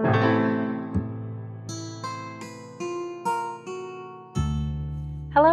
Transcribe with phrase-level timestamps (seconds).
[0.00, 0.14] Hello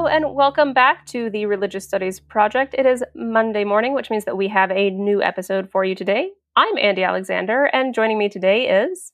[0.05, 2.75] and welcome back to the Religious Studies Project.
[2.77, 6.29] It is Monday morning, which means that we have a new episode for you today.
[6.55, 9.13] I'm Andy Alexander, and joining me today is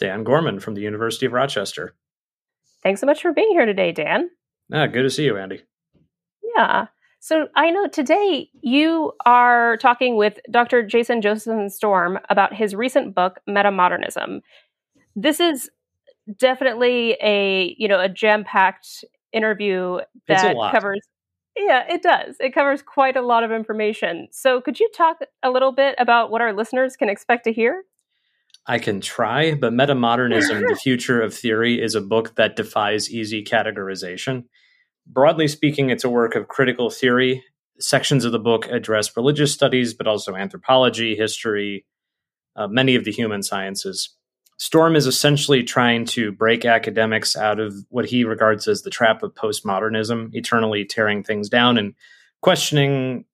[0.00, 1.94] Dan Gorman from the University of Rochester.
[2.82, 4.30] Thanks so much for being here today, Dan.
[4.72, 5.62] Ah, good to see you, Andy.
[6.56, 6.86] Yeah.
[7.24, 10.82] So I know today you are talking with Dr.
[10.82, 14.40] Jason Josephson Storm about his recent book, Metamodernism.
[15.16, 15.70] This is
[16.38, 19.98] definitely a you know a jam-packed interview
[20.28, 21.00] that covers
[21.56, 22.36] yeah, it does.
[22.40, 24.28] It covers quite a lot of information.
[24.30, 27.84] So, could you talk a little bit about what our listeners can expect to hear?
[28.66, 33.44] I can try, but Metamodernism, The Future of Theory, is a book that defies easy
[33.44, 34.44] categorization.
[35.06, 37.42] Broadly speaking, it's a work of critical theory.
[37.80, 41.84] Sections of the book address religious studies, but also anthropology, history,
[42.54, 44.16] uh, many of the human sciences.
[44.58, 49.22] Storm is essentially trying to break academics out of what he regards as the trap
[49.22, 51.94] of postmodernism, eternally tearing things down and
[52.42, 53.24] questioning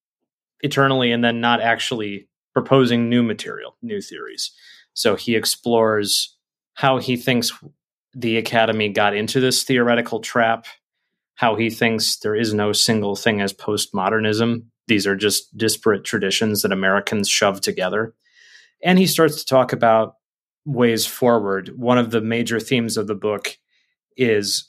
[0.60, 4.52] eternally, and then not actually proposing new material, new theories.
[4.94, 6.36] So he explores
[6.74, 7.52] how he thinks
[8.14, 10.66] the academy got into this theoretical trap,
[11.34, 14.64] how he thinks there is no single thing as postmodernism.
[14.88, 18.14] These are just disparate traditions that Americans shove together.
[18.82, 20.14] And he starts to talk about
[20.64, 21.70] ways forward.
[21.76, 23.56] One of the major themes of the book
[24.16, 24.68] is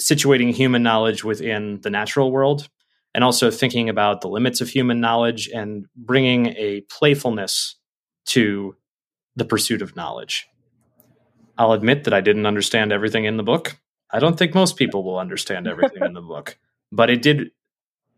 [0.00, 2.68] situating human knowledge within the natural world
[3.14, 7.76] and also thinking about the limits of human knowledge and bringing a playfulness
[8.26, 8.76] to
[9.36, 10.46] the pursuit of knowledge.
[11.58, 13.78] I'll admit that I didn't understand everything in the book.
[14.10, 16.58] I don't think most people will understand everything in the book,
[16.92, 17.50] but it did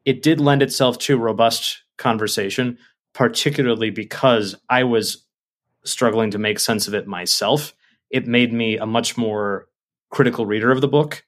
[0.04, 2.78] it did lend itself to robust conversation,
[3.14, 5.26] particularly because I was
[5.84, 7.74] struggling to make sense of it myself,
[8.10, 9.68] it made me a much more
[10.10, 11.24] critical reader of the book.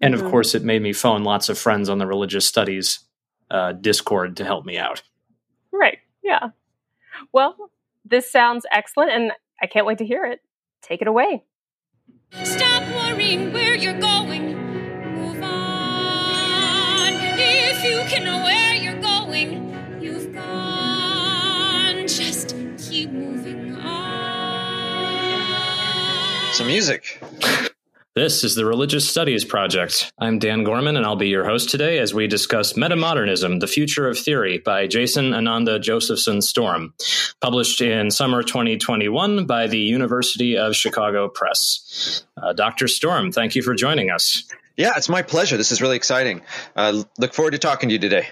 [0.00, 0.24] And mm-hmm.
[0.24, 3.00] of course, it made me phone lots of friends on the religious studies
[3.50, 5.02] uh, Discord to help me out.
[5.72, 5.98] Right.
[6.22, 6.48] Yeah.
[7.32, 7.56] Well,
[8.04, 10.40] this sounds excellent, and I can't wait to hear it.
[10.82, 11.44] Take it away.
[12.44, 14.54] Stop worrying where you're going.
[15.14, 17.12] Move on.
[17.38, 22.06] If you can know where you're going, you've gone.
[22.06, 23.37] Just keep moving
[26.58, 27.22] some music.
[28.16, 30.12] This is the Religious Studies Project.
[30.18, 34.08] I'm Dan Gorman, and I'll be your host today as we discuss Metamodernism, The Future
[34.08, 36.94] of Theory by Jason Ananda Josephson Storm,
[37.40, 42.24] published in summer 2021 by the University of Chicago Press.
[42.36, 42.88] Uh, Dr.
[42.88, 44.42] Storm, thank you for joining us.
[44.76, 45.56] Yeah, it's my pleasure.
[45.56, 46.42] This is really exciting.
[46.74, 48.26] Uh, look forward to talking to you today.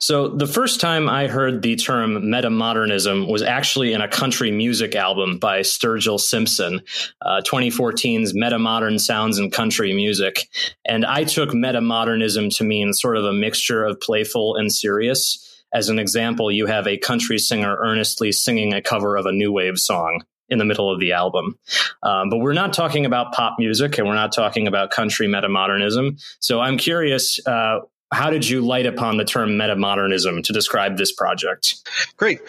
[0.00, 4.96] So the first time I heard the term metamodernism was actually in a country music
[4.96, 6.80] album by Sturgill Simpson,
[7.20, 10.48] uh, 2014's Metamodern Sounds in Country Music.
[10.86, 15.46] And I took metamodernism to mean sort of a mixture of playful and serious.
[15.74, 19.52] As an example, you have a country singer earnestly singing a cover of a new
[19.52, 21.58] wave song in the middle of the album.
[22.02, 26.20] Um, but we're not talking about pop music and we're not talking about country metamodernism.
[26.40, 27.80] So I'm curious, uh,
[28.12, 31.76] how did you light upon the term metamodernism to describe this project?
[32.16, 32.40] Great.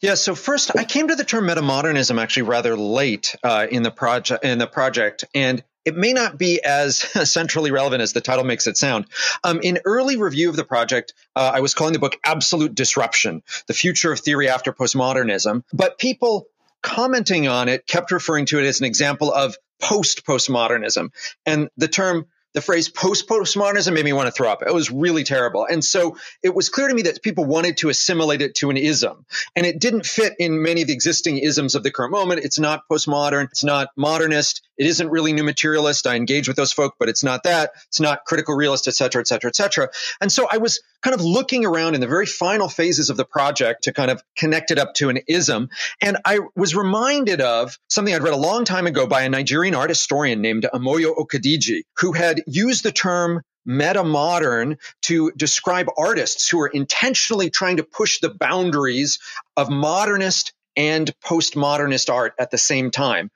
[0.00, 0.14] Yeah.
[0.14, 4.44] So first, I came to the term metamodernism actually rather late uh, in the project.
[4.44, 6.98] In the project, and it may not be as
[7.30, 9.06] centrally relevant as the title makes it sound.
[9.42, 13.42] Um, in early review of the project, uh, I was calling the book "Absolute Disruption:
[13.66, 16.46] The Future of Theory After Postmodernism," but people
[16.80, 21.10] commenting on it kept referring to it as an example of post postmodernism,
[21.44, 22.26] and the term
[22.58, 24.62] the phrase post postmodernism made me want to throw up.
[24.66, 25.64] It was really terrible.
[25.64, 28.76] And so it was clear to me that people wanted to assimilate it to an
[28.76, 29.24] ism.
[29.54, 32.40] And it didn't fit in many of the existing isms of the current moment.
[32.44, 33.44] It's not postmodern.
[33.44, 34.62] It's not modernist.
[34.76, 36.06] It isn't really new materialist.
[36.06, 37.70] I engage with those folk, but it's not that.
[37.88, 39.88] It's not critical realist, et cetera, et cetera, et cetera.
[40.20, 43.24] And so I was kind of looking around in the very final phases of the
[43.24, 45.68] project to kind of connect it up to an ism.
[46.00, 49.74] And I was reminded of something I'd read a long time ago by a Nigerian
[49.74, 56.48] art historian named Amoyo Okediji, who had used the term meta modern to describe artists
[56.48, 59.18] who are intentionally trying to push the boundaries
[59.56, 63.30] of modernist and postmodernist art at the same time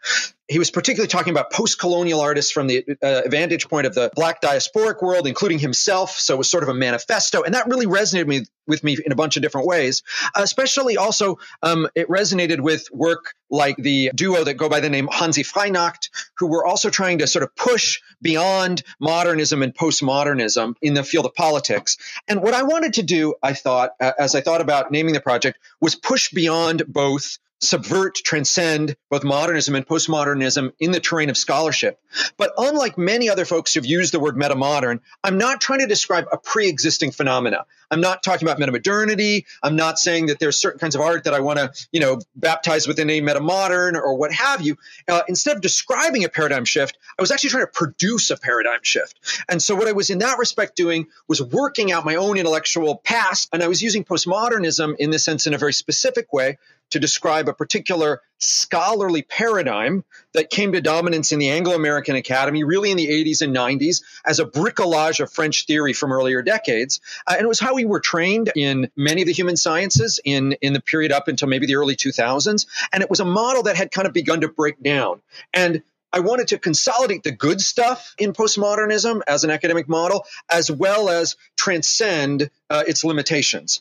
[0.53, 4.41] he was particularly talking about post-colonial artists from the uh, vantage point of the black
[4.41, 6.19] diasporic world including himself.
[6.19, 7.43] So it was sort of a manifesto.
[7.43, 10.03] And that really resonated me, with me in a bunch of different ways.
[10.37, 15.09] Especially also um, it resonated with work like the duo that go by the name
[15.09, 20.95] Hanzi Freinacht who were also trying to sort of push beyond modernism and postmodernism in
[20.95, 21.99] the field of politics.
[22.29, 25.21] And what i wanted to do i thought uh, as i thought about naming the
[25.21, 31.37] project was push beyond both subvert, transcend both modernism and postmodernism in the terrain of
[31.37, 31.99] scholarship.
[32.37, 36.27] But unlike many other folks who've used the word metamodern, I'm not trying to describe
[36.33, 37.65] a pre-existing phenomena.
[37.91, 39.45] I'm not talking about metamodernity.
[39.63, 42.21] I'm not saying that there's certain kinds of art that I want to, you know,
[42.35, 44.77] baptize within a metamodern or what have you.
[45.07, 48.81] Uh, instead of describing a paradigm shift, I was actually trying to produce a paradigm
[48.83, 49.45] shift.
[49.49, 52.97] And so what I was in that respect doing was working out my own intellectual
[52.97, 56.59] past, and I was using postmodernism in this sense in a very specific way
[56.93, 60.05] to describe a particular scholarly paradigm
[60.35, 64.03] that came to dominance in the Anglo American Academy, really in the 80s and 90s,
[64.27, 67.01] as a bricolage of French theory from earlier decades.
[67.27, 70.53] Uh, and it was how we were trained in many of the human sciences in,
[70.61, 72.67] in the period up until maybe the early 2000s.
[72.93, 75.23] And it was a model that had kind of begun to break down.
[75.55, 80.71] And I wanted to consolidate the good stuff in postmodernism as an academic model, as
[80.71, 83.81] well as transcend uh, its limitations.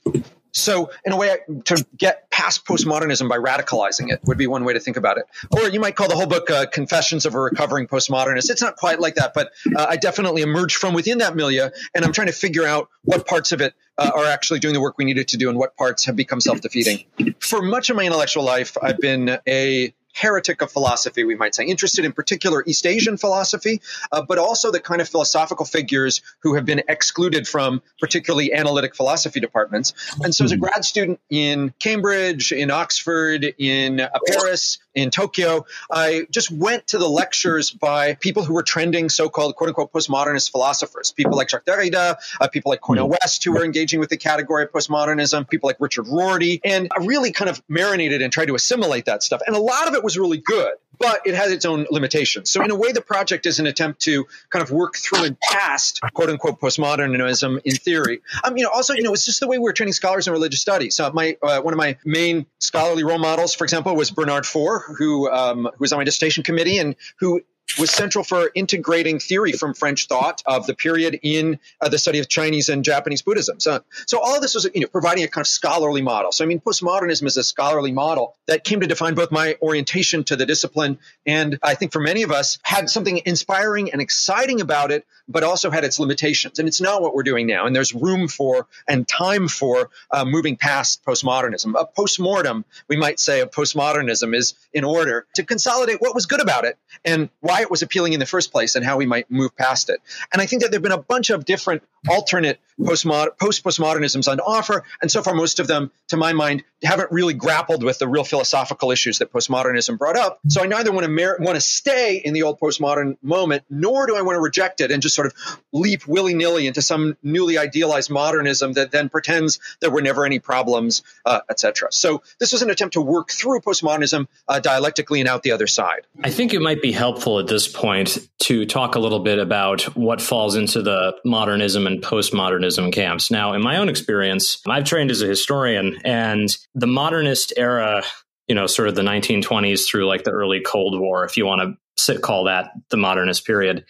[0.51, 4.73] So, in a way, to get past postmodernism by radicalizing it would be one way
[4.73, 5.25] to think about it.
[5.51, 8.49] Or you might call the whole book uh, Confessions of a Recovering Postmodernist.
[8.49, 12.05] It's not quite like that, but uh, I definitely emerged from within that milieu, and
[12.05, 14.97] I'm trying to figure out what parts of it uh, are actually doing the work
[14.97, 17.05] we needed to do and what parts have become self defeating.
[17.39, 21.65] For much of my intellectual life, I've been a heretic of philosophy, we might say,
[21.65, 23.81] interested in particular East Asian philosophy,
[24.11, 28.95] uh, but also the kind of philosophical figures who have been excluded from particularly analytic
[28.95, 29.93] philosophy departments.
[30.21, 30.61] And so, as a hmm.
[30.61, 36.97] grad student in Cambridge, in Oxford, in uh, Paris, in Tokyo, I just went to
[36.97, 41.65] the lectures by people who were trending so-called quote unquote postmodernist philosophers, people like Jacques
[41.65, 43.15] Derrida, uh, people like Cornel hmm.
[43.21, 47.03] West, who were engaging with the category of postmodernism, people like Richard Rorty, and I
[47.05, 49.41] really kind of marinated and tried to assimilate that stuff.
[49.45, 52.51] And a lot of it was really good but it has its own limitations.
[52.51, 55.39] So in a way, the project is an attempt to kind of work through and
[55.39, 58.21] past quote unquote postmodernism in theory.
[58.43, 60.61] Um, you know, also, you know, it's just the way we're training scholars in religious
[60.61, 60.95] studies.
[60.95, 64.79] So my uh, one of my main scholarly role models, for example, was Bernard Faure,
[64.97, 67.41] who um, who was on my dissertation committee and who
[67.79, 72.19] was central for integrating theory from French thought of the period in uh, the study
[72.19, 73.59] of Chinese and Japanese Buddhism.
[73.59, 76.31] So, so all of this was, you know, providing a kind of scholarly model.
[76.31, 80.23] So, I mean, postmodernism is a scholarly model that came to define both my orientation
[80.25, 84.61] to the discipline and I think for many of us had something inspiring and exciting
[84.61, 86.59] about it, but also had its limitations.
[86.59, 87.65] And it's not what we're doing now.
[87.65, 91.79] And there's room for and time for uh, moving past postmodernism.
[91.79, 96.41] A postmortem, we might say, of postmodernism is in order to consolidate what was good
[96.41, 99.29] about it and why it was appealing in the first place and how we might
[99.29, 100.01] move past it.
[100.31, 104.39] And I think that there have been a bunch of different alternate post postmodernisms on
[104.39, 104.83] offer.
[105.01, 108.23] And so far, most of them, to my mind, haven't really grappled with the real
[108.23, 110.39] philosophical issues that postmodernism brought up.
[110.47, 114.07] So I neither want to mer- want to stay in the old postmodern moment, nor
[114.07, 115.33] do I want to reject it and just sort of
[115.71, 120.39] leap willy nilly into some newly idealized modernism that then pretends there were never any
[120.39, 121.89] problems, uh, etc.
[121.91, 125.67] So this was an attempt to work through postmodernism uh, dialectically and out the other
[125.67, 126.01] side.
[126.23, 129.83] I think it might be helpful at this point to talk a little bit about
[129.95, 133.31] what falls into the modernism and postmodernism camps.
[133.31, 138.03] Now, in my own experience, I've trained as a historian, and the modernist era,
[138.47, 141.61] you know, sort of the 1920s through like the early Cold War, if you want
[141.61, 143.85] to sit, call that the modernist period.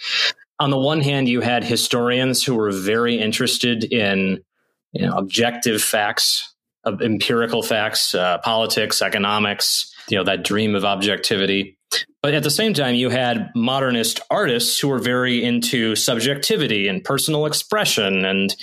[0.59, 4.43] On the one hand, you had historians who were very interested in,
[4.91, 6.53] you know, objective facts,
[6.85, 11.77] empirical facts, uh, politics, economics, you know, that dream of objectivity.
[12.21, 17.03] But at the same time, you had modernist artists who were very into subjectivity and
[17.03, 18.55] personal expression and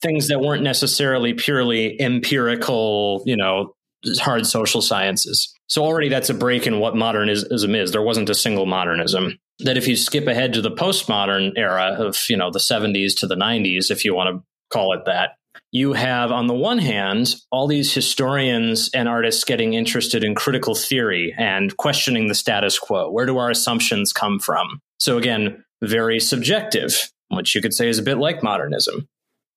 [0.00, 3.74] things that weren't necessarily purely empirical, you know,
[4.18, 5.54] hard social sciences.
[5.66, 7.92] So already that's a break in what modernism is.
[7.92, 9.38] There wasn't a single modernism.
[9.60, 13.26] That if you skip ahead to the postmodern era of, you know, the 70s to
[13.26, 14.42] the 90s, if you want to
[14.72, 15.36] call it that,
[15.74, 20.76] you have, on the one hand, all these historians and artists getting interested in critical
[20.76, 23.10] theory and questioning the status quo.
[23.10, 24.80] Where do our assumptions come from?
[25.00, 29.08] So, again, very subjective, which you could say is a bit like modernism.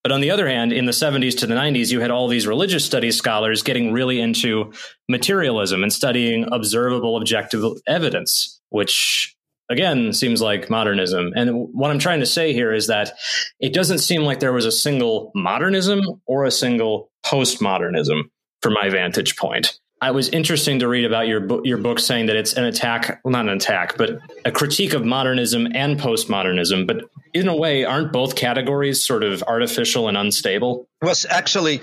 [0.02, 2.48] But on the other hand, in the 70s to the 90s, you had all these
[2.48, 4.72] religious studies scholars getting really into
[5.08, 9.36] materialism and studying observable objective evidence, which
[9.68, 11.32] again seems like modernism.
[11.34, 13.12] And what I'm trying to say here is that
[13.60, 18.22] it doesn't seem like there was a single modernism or a single postmodernism
[18.62, 19.78] from my vantage point.
[20.00, 23.20] I was interesting to read about your book, your book saying that it's an attack,
[23.24, 26.86] well, not an attack, but a critique of modernism and postmodernism.
[26.86, 30.88] But in a way, aren't both categories sort of artificial and unstable?
[31.02, 31.80] Well, actually,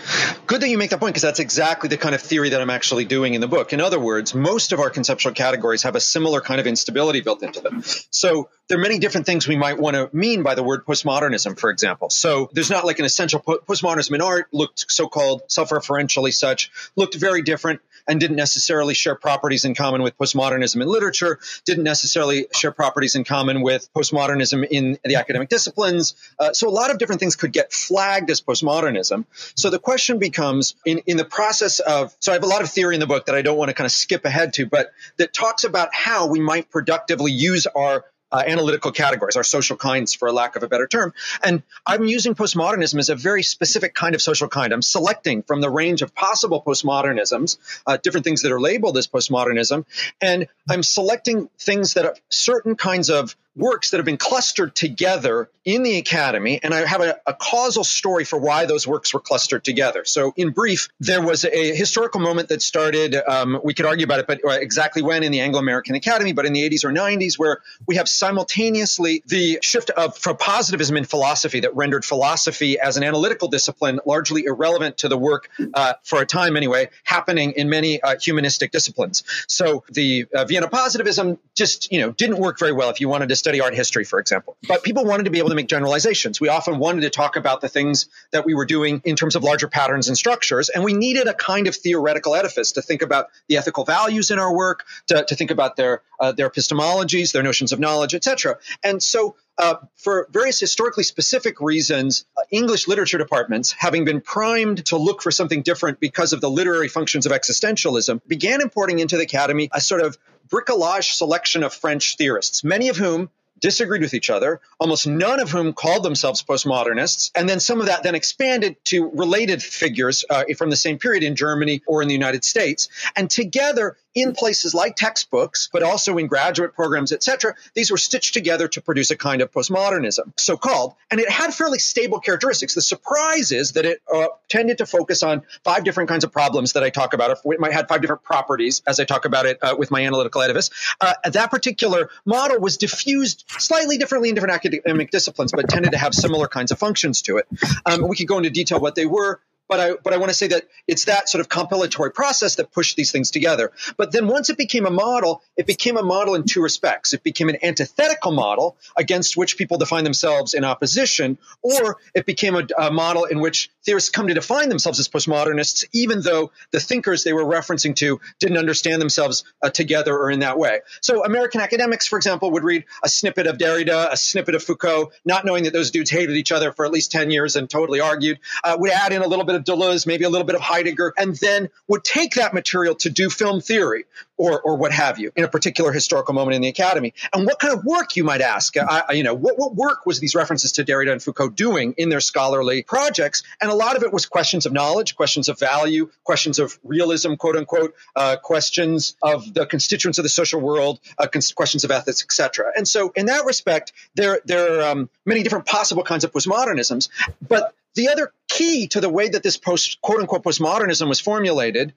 [0.47, 2.69] good that you make that point because that's exactly the kind of theory that I'm
[2.69, 3.73] actually doing in the book.
[3.73, 7.43] In other words, most of our conceptual categories have a similar kind of instability built
[7.43, 7.83] into them.
[8.11, 11.59] So there are many different things we might want to mean by the word postmodernism,
[11.59, 12.09] for example.
[12.09, 17.41] So there's not like an essential postmodernism in art looked so-called self-referentially such, looked very
[17.41, 22.71] different and didn't necessarily share properties in common with postmodernism in literature, didn't necessarily share
[22.71, 26.15] properties in common with postmodernism in the academic disciplines.
[26.39, 29.25] Uh, so a lot of different things could get flagged as postmodernism.
[29.55, 32.69] So the question becomes in, in the process of, so I have a lot of
[32.69, 34.91] theory in the book that I don't want to kind of skip ahead to, but
[35.17, 40.13] that talks about how we might productively use our uh, analytical categories, our social kinds,
[40.13, 41.13] for a lack of a better term.
[41.43, 44.73] And I'm using postmodernism as a very specific kind of social kind.
[44.73, 49.07] I'm selecting from the range of possible postmodernisms, uh, different things that are labeled as
[49.07, 49.85] postmodernism,
[50.21, 55.49] and I'm selecting things that are certain kinds of works that have been clustered together
[55.65, 59.19] in the academy, and I have a, a, causal story for why those works were
[59.19, 60.05] clustered together.
[60.05, 64.19] So, in brief, there was a historical moment that started, um, we could argue about
[64.19, 66.91] it, but uh, exactly when in the Anglo American Academy, but in the 80s or
[66.91, 72.79] 90s, where we have simultaneously the shift of from positivism in philosophy that rendered philosophy
[72.79, 77.53] as an analytical discipline largely irrelevant to the work, uh, for a time anyway, happening
[77.53, 79.23] in many uh, humanistic disciplines.
[79.47, 83.29] So, the uh, Vienna positivism just, you know, didn't work very well if you wanted
[83.29, 84.57] to study art history, for example.
[84.67, 86.41] But people wanted to be able to make generalizations.
[86.41, 89.43] We often wanted to talk about the things that we were doing in terms of
[89.43, 90.69] larger patterns and structures.
[90.69, 94.39] And we needed a kind of theoretical edifice to think about the ethical values in
[94.39, 98.57] our work, to, to think about their, uh, their epistemologies, their notions of knowledge, etc.
[98.83, 104.85] And so uh, for various historically specific reasons, uh, English literature departments, having been primed
[104.87, 109.17] to look for something different because of the literary functions of existentialism, began importing into
[109.17, 114.13] the academy a sort of bricolage selection of French theorists, many of whom disagreed with
[114.13, 117.31] each other, almost none of whom called themselves postmodernists.
[117.35, 121.23] And then some of that then expanded to related figures uh, from the same period
[121.23, 122.89] in Germany or in the United States.
[123.15, 127.53] And together, in places like textbooks, but also in graduate programs, etc.
[127.73, 131.53] These were stitched together to produce a kind of postmodernism, so called, and it had
[131.53, 132.73] fairly stable characteristics.
[132.73, 136.73] The surprise is that it uh, tended to focus on five different kinds of problems
[136.73, 137.37] that I talk about.
[137.45, 140.41] It might have five different properties as I talk about it uh, with my analytical
[140.41, 140.69] edifice.
[141.01, 145.97] Uh, that particular model was diffused slightly differently in different academic disciplines, but tended to
[145.97, 147.47] have similar kinds of functions to it.
[147.85, 149.41] Um, we could go into detail what they were.
[149.67, 152.71] But I, but I want to say that it's that sort of compilatory process that
[152.71, 153.71] pushed these things together.
[153.97, 157.13] But then once it became a model, it became a model in two respects.
[157.13, 162.55] It became an antithetical model against which people define themselves in opposition, or it became
[162.55, 166.79] a, a model in which theorists come to define themselves as postmodernists, even though the
[166.79, 170.81] thinkers they were referencing to didn't understand themselves uh, together or in that way.
[171.01, 175.11] So American academics, for example, would read a snippet of Derrida, a snippet of Foucault,
[175.23, 177.99] not knowing that those dudes hated each other for at least 10 years and totally
[177.99, 180.55] argued, uh, would add in a little bit bit of Deleuze, maybe a little bit
[180.55, 184.05] of Heidegger, and then would take that material to do film theory
[184.37, 187.13] or, or what have you in a particular historical moment in the academy.
[187.33, 188.75] And what kind of work, you might ask?
[188.77, 192.09] I, you know, what, what work was these references to Derrida and Foucault doing in
[192.09, 193.43] their scholarly projects?
[193.61, 197.35] And a lot of it was questions of knowledge, questions of value, questions of realism,
[197.35, 202.23] quote unquote, uh, questions of the constituents of the social world, uh, questions of ethics,
[202.23, 202.71] etc.
[202.75, 207.09] And so, in that respect, there there are um, many different possible kinds of postmodernisms,
[207.47, 211.93] but the other key to the way that this post quote unquote postmodernism was formulated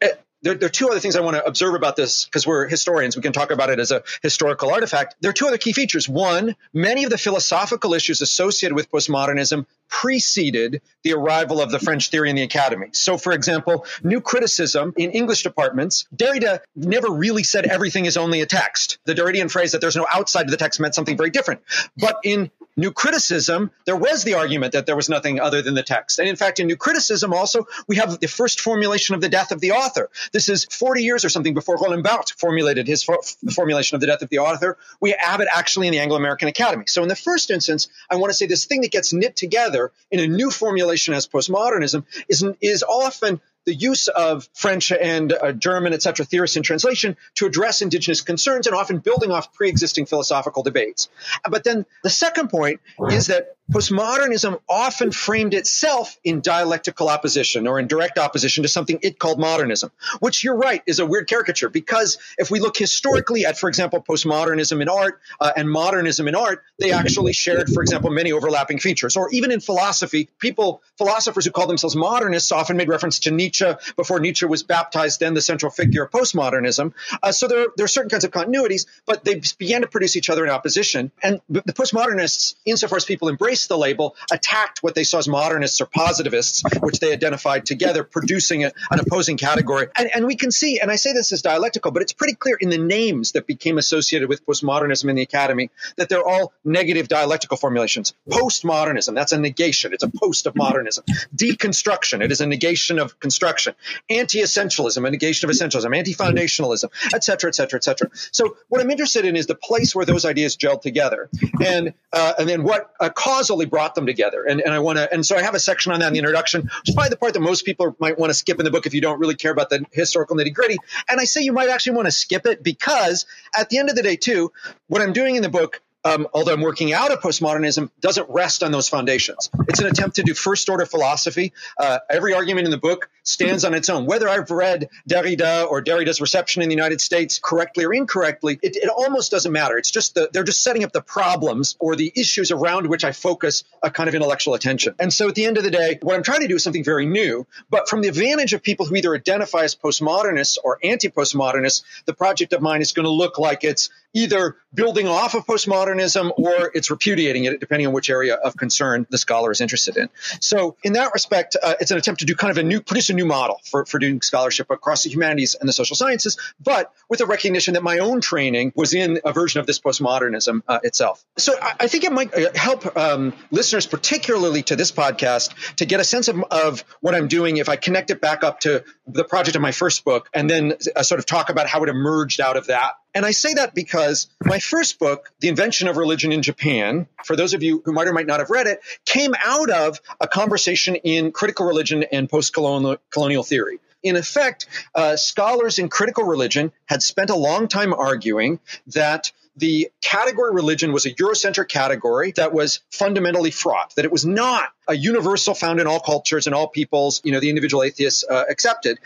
[0.00, 0.10] eh,
[0.44, 3.16] there, there, are two other things I want to observe about this because we're historians.
[3.16, 5.16] We can talk about it as a historical artifact.
[5.20, 6.06] There are two other key features.
[6.06, 12.10] One, many of the philosophical issues associated with postmodernism preceded the arrival of the French
[12.10, 12.88] theory in the academy.
[12.92, 18.42] So, for example, new criticism in English departments, Derrida never really said everything is only
[18.42, 18.98] a text.
[19.06, 21.62] The Derridian phrase that there's no outside of the text meant something very different.
[21.96, 25.82] But in New criticism, there was the argument that there was nothing other than the
[25.82, 26.18] text.
[26.18, 29.52] And in fact, in new criticism also, we have the first formulation of the death
[29.52, 30.10] of the author.
[30.32, 33.20] This is 40 years or something before Roland Barthes formulated his for-
[33.54, 34.76] formulation of the death of the author.
[35.00, 36.84] We have it actually in the Anglo-American Academy.
[36.88, 39.92] So in the first instance, I want to say this thing that gets knit together
[40.10, 45.52] in a new formulation as postmodernism is, is often the use of French and uh,
[45.52, 50.06] German, et cetera, theorists in translation to address indigenous concerns and often building off pre-existing
[50.06, 51.08] philosophical debates.
[51.48, 52.80] But then the second point
[53.10, 58.98] is that Postmodernism often framed itself in dialectical opposition or in direct opposition to something
[59.00, 59.90] it called modernism,
[60.20, 64.04] which you're right is a weird caricature because if we look historically at, for example,
[64.06, 68.78] postmodernism in art uh, and modernism in art, they actually shared, for example, many overlapping
[68.78, 69.16] features.
[69.16, 73.72] Or even in philosophy, people, philosophers who call themselves modernists often made reference to Nietzsche
[73.96, 76.92] before Nietzsche was baptized, then the central figure of postmodernism.
[77.22, 80.28] Uh, so there, there are certain kinds of continuities, but they began to produce each
[80.28, 81.10] other in opposition.
[81.22, 85.80] And the postmodernists, insofar as people embrace the label, attacked what they saw as modernists
[85.80, 89.86] or positivists, which they identified together, producing a, an opposing category.
[89.96, 92.56] And, and we can see, and I say this as dialectical, but it's pretty clear
[92.60, 97.08] in the names that became associated with postmodernism in the academy that they're all negative
[97.08, 98.14] dialectical formulations.
[98.28, 99.92] Postmodernism, that's a negation.
[99.92, 101.04] It's a post of modernism.
[101.34, 103.74] Deconstruction, it is a negation of construction.
[104.10, 105.96] Anti-essentialism, a negation of essentialism.
[105.96, 108.10] Anti-foundationalism, et cetera, et cetera, et cetera.
[108.32, 111.28] So what I'm interested in is the place where those ideas gel together.
[111.64, 113.10] And, uh, and then what uh,
[113.44, 114.42] causally brought them together.
[114.42, 116.18] And, and I want to, and so I have a section on that in the
[116.18, 118.86] introduction, is probably the part that most people might want to skip in the book
[118.86, 120.78] if you don't really care about the historical nitty gritty.
[121.10, 123.96] And I say you might actually want to skip it because at the end of
[123.96, 124.50] the day, too,
[124.86, 128.62] what I'm doing in the book um, although I'm working out of postmodernism, doesn't rest
[128.62, 129.50] on those foundations.
[129.68, 131.52] It's an attempt to do first order philosophy.
[131.78, 134.04] Uh, every argument in the book stands on its own.
[134.04, 138.76] Whether I've read Derrida or Derrida's reception in the United States correctly or incorrectly, it,
[138.76, 139.78] it almost doesn't matter.
[139.78, 143.12] It's just the, they're just setting up the problems or the issues around which I
[143.12, 144.94] focus a kind of intellectual attention.
[144.98, 146.84] And so at the end of the day, what I'm trying to do is something
[146.84, 151.82] very new, but from the advantage of people who either identify as postmodernists or anti-postmodernists,
[152.04, 155.93] the project of mine is going to look like it's either building off of postmodernism
[156.00, 160.08] or it's repudiating it, depending on which area of concern the scholar is interested in.
[160.40, 163.10] So, in that respect, uh, it's an attempt to do kind of a new, produce
[163.10, 166.92] a new model for, for doing scholarship across the humanities and the social sciences, but
[167.08, 170.80] with a recognition that my own training was in a version of this postmodernism uh,
[170.82, 171.24] itself.
[171.36, 175.86] So, I, I, think it might uh, help um, listeners, particularly to this podcast, to
[175.86, 178.84] get a sense of, of what I'm doing if I connect it back up to
[179.06, 181.88] the project of my first book and then uh, sort of talk about how it
[181.88, 185.96] emerged out of that and I say that because my first book, The Invention of
[185.96, 188.80] Religion in Japan, for those of you who might or might not have read it,
[189.04, 193.78] came out of a conversation in critical religion and post colonial theory.
[194.02, 199.90] In effect, uh, scholars in critical religion had spent a long time arguing that the
[200.02, 204.94] category religion was a Eurocentric category that was fundamentally fraught, that it was not a
[204.94, 208.98] universal found in all cultures and all peoples, you know, the individual atheists uh, accepted.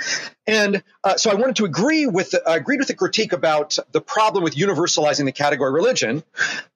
[0.46, 3.78] And uh, so I wanted to agree with, the, I agreed with the critique about
[3.92, 6.24] the problem with universalizing the category religion.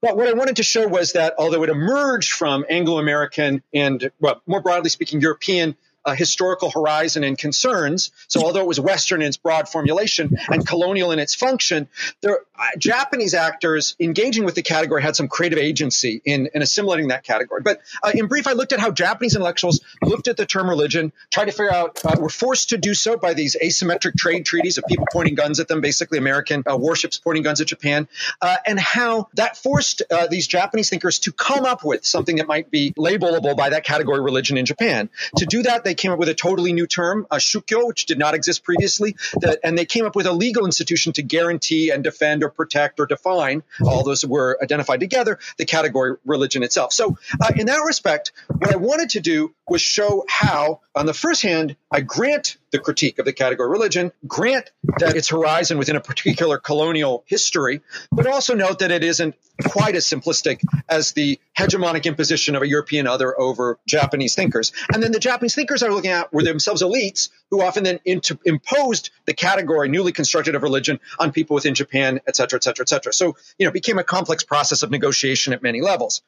[0.01, 4.11] But what I wanted to show was that although it emerged from Anglo American and,
[4.21, 8.11] well, more broadly speaking, European uh, historical horizon and concerns.
[8.29, 11.89] So, although it was Western in its broad formulation and colonial in its function,
[12.21, 17.09] there, uh, Japanese actors engaging with the category had some creative agency in, in assimilating
[17.09, 17.63] that category.
[17.63, 21.13] But uh, in brief, I looked at how Japanese intellectuals looked at the term religion,
[21.31, 24.79] tried to figure out, uh, were forced to do so by these asymmetric trade treaties
[24.79, 28.09] of people pointing guns at them, basically American uh, warships pointing guns at Japan,
[28.41, 32.71] uh, and how that forced these Japanese thinkers to come up with something that might
[32.71, 35.09] be labelable by that category religion in Japan.
[35.37, 38.07] To do that, they they came up with a totally new term, a shukyo, which
[38.07, 39.15] did not exist previously.
[39.43, 42.99] That, and they came up with a legal institution to guarantee and defend or protect
[42.99, 46.95] or define, all those were identified together, the category religion itself.
[46.95, 51.15] So, uh, in that respect, what I wanted to do was show how, on the
[51.15, 55.97] first hand, I grant the critique of the category religion, grant that its horizon within
[55.97, 61.39] a particular colonial history, but also note that it isn't quite as simplistic as the
[61.59, 64.73] hegemonic imposition of a European other over Japanese thinkers.
[64.93, 68.01] And then the Japanese thinkers I was looking at were themselves elites who often then
[68.05, 72.65] into, imposed the category newly constructed of religion on people within Japan, et cetera, et
[72.65, 73.13] cetera, et cetera.
[73.13, 76.23] So, you know, it became a complex process of negotiation at many levels.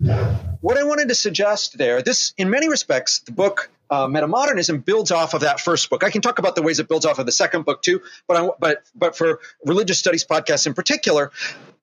[0.61, 5.35] What I wanted to suggest there, this, in many respects, book uh, metamodernism builds off
[5.35, 6.05] of that first book.
[6.05, 8.37] I can talk about the ways it builds off of the second book too, but
[8.37, 11.31] I, but but for religious studies podcasts in particular,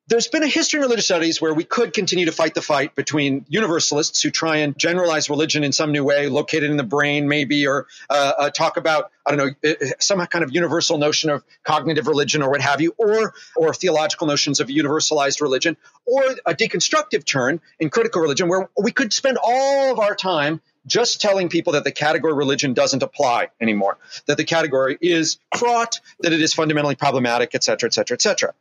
[0.08, 2.94] there's been a history in religious studies where we could continue to fight the fight
[2.94, 7.28] between universalists who try and generalize religion in some new way, located in the brain
[7.28, 10.98] maybe, or uh, uh, talk about I don't know uh, uh, some kind of universal
[10.98, 15.76] notion of cognitive religion or what have you, or or theological notions of universalized religion,
[16.04, 20.60] or a deconstructive turn in critical religion where we could spend all of our time
[20.86, 26.00] just telling people that the category religion doesn't apply anymore, that the category is fraught,
[26.20, 28.54] that it is fundamentally problematic, et cetera, et cetera, et cetera.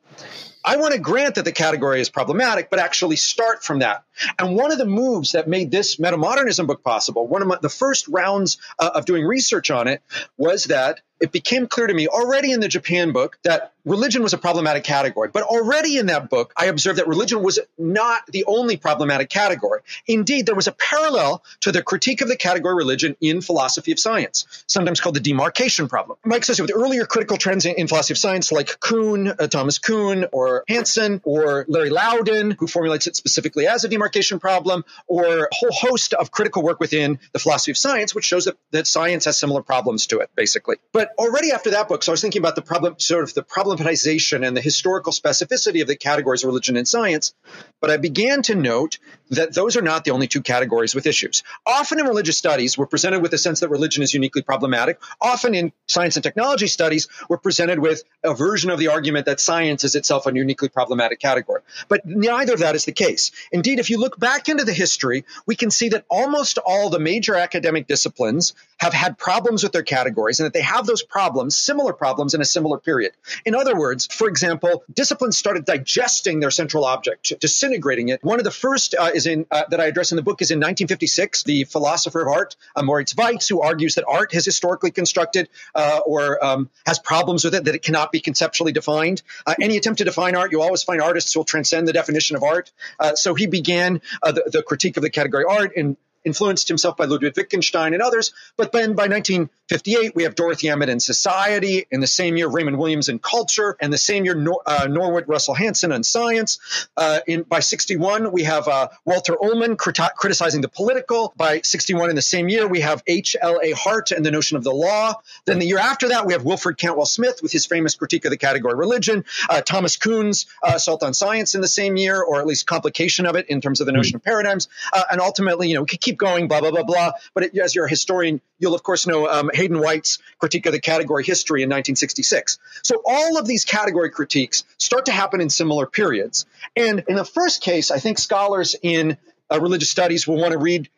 [0.63, 4.03] I want to grant that the category is problematic, but actually start from that.
[4.37, 7.69] And one of the moves that made this metamodernism book possible, one of my, the
[7.69, 10.01] first rounds uh, of doing research on it,
[10.37, 14.33] was that it became clear to me already in the Japan book that religion was
[14.33, 15.29] a problematic category.
[15.31, 19.81] But already in that book, I observed that religion was not the only problematic category.
[20.07, 23.99] Indeed, there was a parallel to the critique of the category religion in philosophy of
[23.99, 26.17] science, sometimes called the demarcation problem.
[26.25, 30.25] Mike says with earlier critical trends in, philosophy of science, like Kuhn, uh, Thomas Kuhn,
[30.31, 35.47] or Hanson, or Larry Laudan, who formulates it specifically as a demarcation problem, or a
[35.51, 39.25] whole host of critical work within the philosophy of science, which shows that, that science
[39.25, 40.77] has similar problems to it, basically.
[40.91, 43.43] But already after that book, so I was thinking about the problem, sort of the
[43.43, 47.33] problematization and the historical specificity of the categories of religion and science.
[47.79, 51.43] But I began to note that those are not the only two categories with issues.
[51.65, 54.99] Often in religious studies, we're presented with a sense that religion is uniquely problematic.
[55.21, 59.39] Often in science and technology studies, we're presented with a version of the argument that
[59.39, 61.61] science is itself a uniquely problematic category.
[61.87, 63.31] But neither of that is the case.
[63.51, 66.99] Indeed, if you look back into the history, we can see that almost all the
[66.99, 71.55] major academic disciplines have had problems with their categories and that they have those problems,
[71.55, 73.11] similar problems in a similar period.
[73.45, 78.23] In other words, for example, disciplines started digesting their central object, disintegrating it.
[78.23, 80.49] One of the first uh, is in uh, that I address in the book is
[80.49, 81.43] in 1956.
[81.43, 85.99] The philosopher of art, uh, Morris Weitz, who argues that art is historically constructed uh,
[86.05, 89.21] or um, has problems with it, that it cannot be conceptually defined.
[89.45, 92.43] Uh, any attempt to define art, you always find artists will transcend the definition of
[92.43, 92.71] art.
[92.99, 93.80] Uh, so he began
[94.23, 98.01] uh, the, the critique of the category art in influenced himself by Ludwig Wittgenstein and
[98.01, 98.33] others.
[98.57, 101.85] But then by 1958, we have Dorothy Emmett in Society.
[101.91, 103.77] In the same year, Raymond Williams in Culture.
[103.79, 106.87] And the same year, Nor- uh, Norwood Russell Hanson in Science.
[106.95, 111.33] Uh, in, by 61, we have uh, Walter Ullmann crit- criticizing the political.
[111.35, 113.71] By 61, in the same year, we have H.L.A.
[113.71, 115.13] Hart and the notion of the law.
[115.45, 118.31] Then the year after that, we have Wilfred Cantwell Smith with his famous critique of
[118.31, 119.25] the category religion.
[119.49, 123.25] Uh, Thomas Kuhn's uh, Assault on Science in the same year, or at least complication
[123.25, 124.17] of it in terms of the notion mm-hmm.
[124.17, 124.67] of paradigms.
[124.91, 127.11] Uh, and ultimately, you know, we keep keep going, blah, blah, blah, blah.
[127.33, 130.73] But it, as you're a historian, you'll of course know um, Hayden White's critique of
[130.73, 132.59] the category history in 1966.
[132.83, 136.45] So all of these category critiques start to happen in similar periods.
[136.75, 139.17] And in the first case, I think scholars in
[139.51, 140.89] uh, religious studies will want to read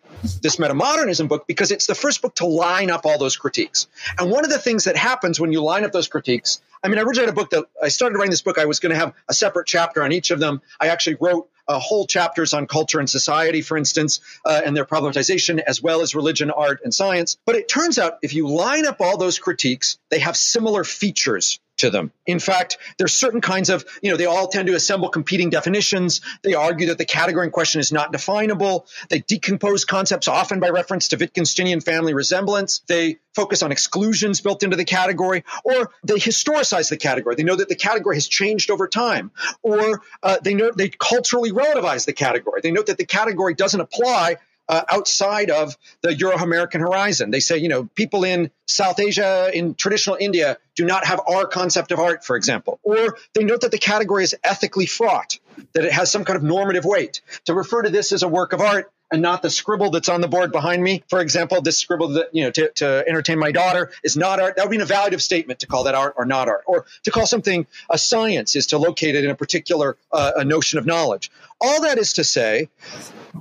[0.41, 3.87] this metamodernism book because it's the first book to line up all those critiques.
[4.19, 6.99] And one of the things that happens when you line up those critiques, I mean,
[6.99, 8.59] I originally had a book that I started writing this book.
[8.59, 10.61] I was going to have a separate chapter on each of them.
[10.79, 14.85] I actually wrote uh, whole chapters on culture and society, for instance, uh, and their
[14.85, 17.37] problematization, as well as religion, art, and science.
[17.45, 21.59] But it turns out if you line up all those critiques, they have similar features
[21.77, 22.11] to them.
[22.25, 26.21] In fact, there's certain kinds of, you know, they all tend to assemble competing definitions.
[26.43, 28.87] They argue that the category in question is not definable.
[29.09, 32.81] They decompose concepts often by reference to Wittgensteinian family resemblance.
[32.87, 37.35] They focus on exclusions built into the category, or they historicize the category.
[37.35, 39.31] They know that the category has changed over time,
[39.63, 42.61] or uh, they know they culturally relativize the category.
[42.61, 44.37] They note that the category doesn't apply
[44.69, 47.31] uh, outside of the Euro American horizon.
[47.31, 51.45] They say, you know, people in South Asia, in traditional India, do not have our
[51.45, 52.79] concept of art, for example.
[52.83, 55.39] Or they note that the category is ethically fraught,
[55.73, 57.21] that it has some kind of normative weight.
[57.45, 60.21] To refer to this as a work of art and not the scribble that's on
[60.21, 63.51] the board behind me, for example, this scribble that, you know, to, to entertain my
[63.51, 64.55] daughter is not art.
[64.55, 66.63] That would be an evaluative statement to call that art or not art.
[66.65, 70.43] Or to call something a science is to locate it in a particular uh, a
[70.43, 71.29] notion of knowledge.
[71.61, 72.69] All that is to say,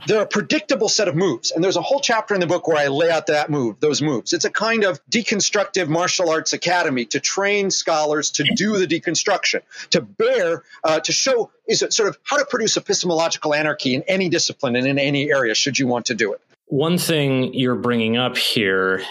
[0.07, 1.51] they're a predictable set of moves.
[1.51, 4.01] And there's a whole chapter in the book where I lay out that move, those
[4.01, 4.33] moves.
[4.33, 9.63] It's a kind of deconstructive martial arts academy to train scholars to do the deconstruction,
[9.91, 14.03] to bear, uh, to show is it sort of how to produce epistemological anarchy in
[14.03, 16.41] any discipline and in any area should you want to do it.
[16.67, 19.03] One thing you're bringing up here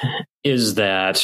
[0.44, 1.24] is that,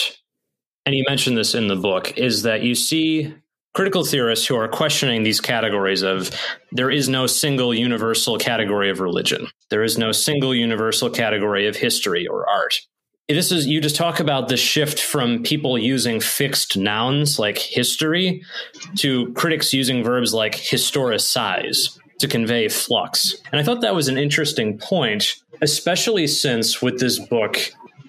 [0.86, 3.34] and you mentioned this in the book, is that you see
[3.78, 6.32] critical theorists who are questioning these categories of
[6.72, 9.46] there is no single universal category of religion.
[9.70, 12.82] There is no single universal category of history or art.
[13.30, 18.42] This is you just talk about the shift from people using fixed nouns like history
[18.96, 23.36] to critics using verbs like historicize to convey flux.
[23.52, 27.60] And I thought that was an interesting point, especially since with this book,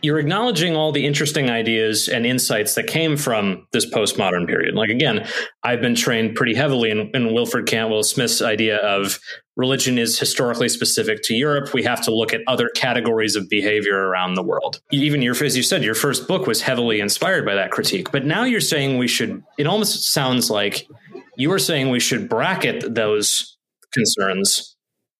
[0.02, 4.74] you're acknowledging all the interesting ideas and insights that came from this postmodern period.
[4.74, 5.26] Like, again,
[5.62, 9.18] I've been trained pretty heavily in, in Wilfred Cantwell Smith's idea of
[9.56, 11.74] religion is historically specific to Europe.
[11.74, 14.80] We have to look at other categories of behavior around the world.
[14.92, 18.12] Even your, as you said, your first book was heavily inspired by that critique.
[18.12, 20.88] But now you're saying we should, it almost sounds like
[21.36, 23.56] you are saying we should bracket those
[23.92, 24.76] concerns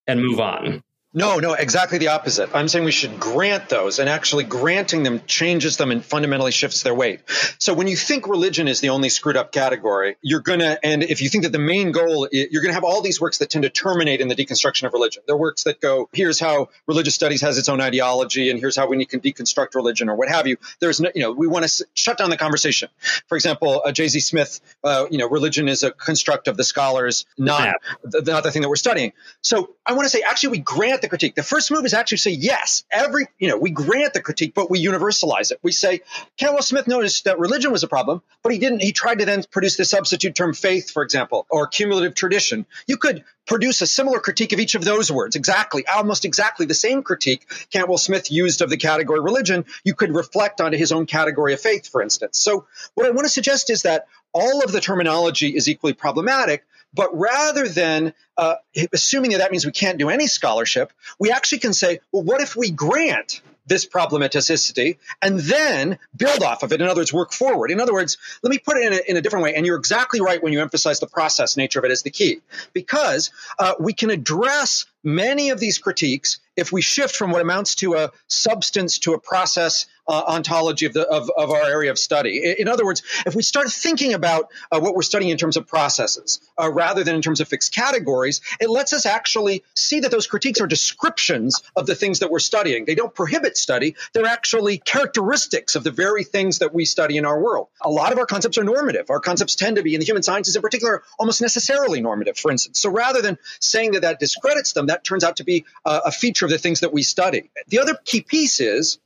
[0.07, 0.83] and move on.
[1.19, 2.49] No, no, exactly the opposite.
[2.55, 6.81] I'm saying we should grant those, and actually granting them changes them and fundamentally shifts
[6.81, 7.19] their weight.
[7.57, 11.21] So when you think religion is the only screwed up category, you're gonna, and if
[11.21, 13.69] you think that the main goal, you're gonna have all these works that tend to
[13.69, 15.21] terminate in the deconstruction of religion.
[15.27, 18.77] There are works that go, here's how religious studies has its own ideology, and here's
[18.77, 20.55] how we can deconstruct religion, or what have you.
[20.79, 22.87] There's no, you know, we want to shut down the conversation.
[23.27, 24.21] For example, uh, J.Z.
[24.21, 28.51] Smith, uh, you know, religion is a construct of the scholars, not the, not the
[28.51, 29.11] thing that we're studying.
[29.41, 31.35] So I want to say, actually, we grant the critique.
[31.35, 34.69] The first move is actually say, yes, every, you know, we grant the critique, but
[34.69, 35.59] we universalize it.
[35.61, 36.01] We say,
[36.37, 39.43] Cantwell Smith noticed that religion was a problem, but he didn't, he tried to then
[39.51, 42.65] produce the substitute term faith, for example, or cumulative tradition.
[42.87, 45.35] You could produce a similar critique of each of those words.
[45.35, 49.65] Exactly, almost exactly the same critique Cantwell Smith used of the category religion.
[49.83, 52.37] You could reflect onto his own category of faith, for instance.
[52.37, 56.63] So what I want to suggest is that all of the terminology is equally problematic,
[56.93, 58.55] but rather than uh,
[58.93, 62.41] assuming that that means we can't do any scholarship, we actually can say, well, what
[62.41, 66.81] if we grant this problematicity and then build off of it.
[66.81, 67.71] In other words, work forward.
[67.71, 69.53] In other words, let me put it in a, in a different way.
[69.55, 72.41] And you're exactly right when you emphasize the process nature of it as the key,
[72.73, 77.75] because uh, we can address many of these critiques if we shift from what amounts
[77.75, 81.99] to a substance to a process uh, ontology of, the, of, of, our area of
[81.99, 82.55] study.
[82.57, 85.67] In, other words, if we start thinking about uh, what we're studying in terms of
[85.67, 90.09] processes uh, rather than in terms of fixed categories, it lets us actually see that
[90.09, 92.85] those critiques are descriptions of the things that we're studying.
[92.85, 97.25] They don't prohibit study, they're actually characteristics of the very things that we study in
[97.25, 97.67] our world.
[97.81, 99.11] A lot of our concepts are normative.
[99.11, 102.49] Our concepts tend to be, in the human sciences in particular, almost necessarily normative, for
[102.49, 102.81] instance.
[102.81, 106.11] So rather than saying that that discredits them, that turns out to be a, a
[106.11, 107.49] feature the things that we study.
[107.67, 108.99] The other key piece is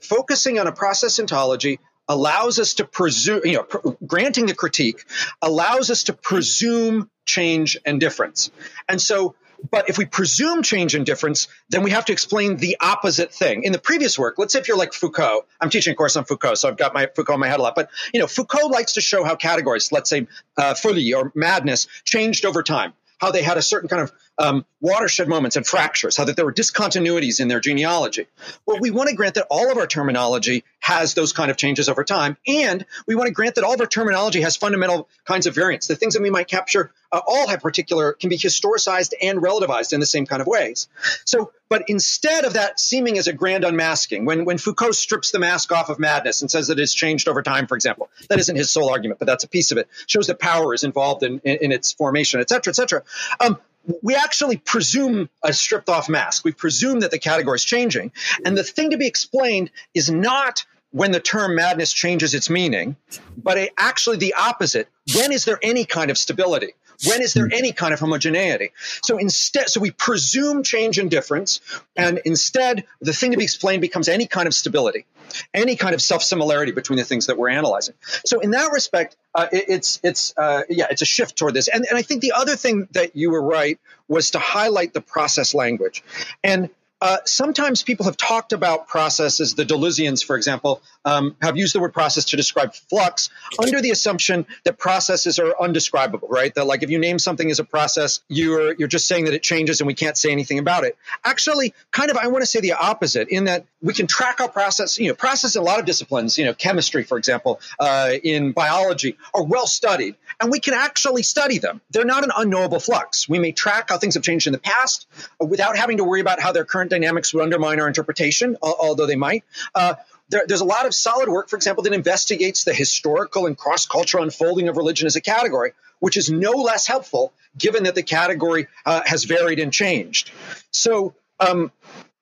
[0.00, 1.78] focusing on a process ontology
[2.08, 5.04] allows us to presume, you know, pr- granting the critique
[5.42, 8.50] allows us to presume change and difference.
[8.88, 9.34] And so,
[9.70, 13.64] but if we presume change and difference, then we have to explain the opposite thing.
[13.64, 16.24] In the previous work, let's say if you're like Foucault, I'm teaching a course on
[16.24, 17.74] Foucault, so I've got my Foucault in my head a lot.
[17.74, 21.88] But you know, Foucault likes to show how categories, let's say uh, folie or madness,
[22.04, 26.16] changed over time how they had a certain kind of um, watershed moments and fractures,
[26.16, 28.26] how that there were discontinuities in their genealogy.
[28.66, 31.88] Well, we want to grant that all of our terminology has those kind of changes
[31.88, 35.46] over time, and we want to grant that all of our terminology has fundamental kinds
[35.46, 35.86] of variants.
[35.86, 39.92] The things that we might capture uh, all have particular can be historicized and relativized
[39.92, 40.88] in the same kind of ways.
[41.24, 45.38] So, but instead of that seeming as a grand unmasking, when when Foucault strips the
[45.38, 48.56] mask off of madness and says that it's changed over time, for example, that isn't
[48.56, 49.88] his sole argument, but that's a piece of it.
[50.06, 53.02] Shows that power is involved in in, in its formation, et cetera, et cetera.
[53.40, 53.58] Um,
[54.02, 56.44] we actually presume a stripped off mask.
[56.44, 58.12] We presume that the category is changing.
[58.44, 62.96] And the thing to be explained is not when the term madness changes its meaning,
[63.36, 64.88] but actually the opposite.
[65.14, 66.74] When is there any kind of stability?
[67.06, 68.72] When is there any kind of homogeneity?
[69.02, 71.60] So instead, so we presume change and difference,
[71.96, 75.06] and instead the thing to be explained becomes any kind of stability,
[75.52, 77.94] any kind of self similarity between the things that we're analyzing.
[78.24, 81.68] So in that respect, uh, it, it's it's uh, yeah, it's a shift toward this.
[81.68, 83.78] And, and I think the other thing that you were right
[84.08, 86.02] was to highlight the process language,
[86.42, 89.54] and uh, sometimes people have talked about processes.
[89.54, 93.28] The Deleuzians, for example, um, have used the word process to describe flux
[93.58, 96.54] under the assumption that processes are undescribable, right?
[96.54, 99.42] That like if you name something as a process, you're you're just saying that it
[99.42, 100.96] changes and we can't say anything about it.
[101.22, 104.48] Actually, kind of, I want to say the opposite in that we can track our
[104.48, 104.98] process.
[104.98, 108.52] You know, process in a lot of disciplines, you know, chemistry, for example, uh, in
[108.52, 111.82] biology, are well studied, and we can actually study them.
[111.90, 113.28] They're not an unknowable flux.
[113.28, 115.06] We may track how things have changed in the past
[115.38, 119.06] without having to worry about how their current current dynamics would undermine our interpretation, although
[119.06, 119.44] they might.
[119.74, 119.94] Uh,
[120.28, 123.86] there, there's a lot of solid work, for example, that investigates the historical and cross
[123.86, 128.02] cultural unfolding of religion as a category, which is no less helpful given that the
[128.02, 130.30] category uh, has varied and changed.
[130.70, 131.70] So, um,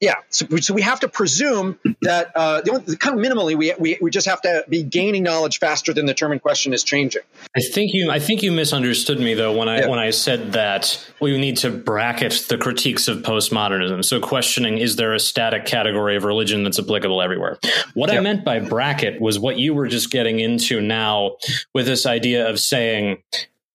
[0.04, 3.72] yeah, so, so, we have to presume that uh, the only, kind of minimally we,
[3.78, 6.84] we, we just have to be gaining knowledge faster than the term in question is
[6.84, 7.22] changing.
[7.56, 9.88] I think you I think you misunderstood me though when I yeah.
[9.88, 14.04] when I said that we need to bracket the critiques of postmodernism.
[14.04, 17.58] So questioning is there a static category of religion that's applicable everywhere?
[17.94, 18.18] What yeah.
[18.18, 21.36] I meant by bracket was what you were just getting into now
[21.72, 23.22] with this idea of saying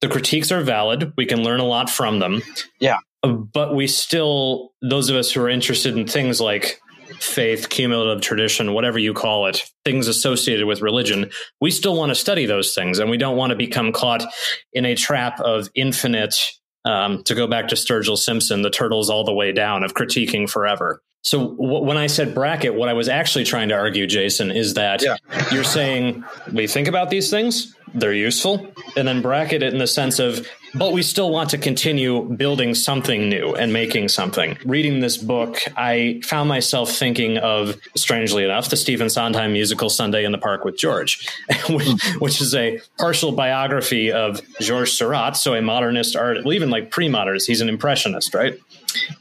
[0.01, 1.11] the critiques are valid.
[1.17, 2.43] We can learn a lot from them.
[2.79, 6.79] Yeah but we still those of us who are interested in things like
[7.19, 11.29] faith cumulative tradition whatever you call it things associated with religion
[11.59, 14.23] we still want to study those things and we don't want to become caught
[14.73, 16.35] in a trap of infinite
[16.85, 20.49] um, to go back to sturgill simpson the turtles all the way down of critiquing
[20.49, 24.51] forever so w- when I said bracket, what I was actually trying to argue, Jason,
[24.51, 25.17] is that yeah.
[25.51, 29.87] you're saying we think about these things, they're useful, and then bracket it in the
[29.87, 34.57] sense of, but we still want to continue building something new and making something.
[34.63, 40.23] Reading this book, I found myself thinking of, strangely enough, the Stephen Sondheim musical Sunday
[40.23, 41.27] in the Park with George,
[41.69, 46.69] which, which, is a partial biography of Georges Seurat, so a modernist art, well, even
[46.69, 48.57] like pre modernist, he's an impressionist, right?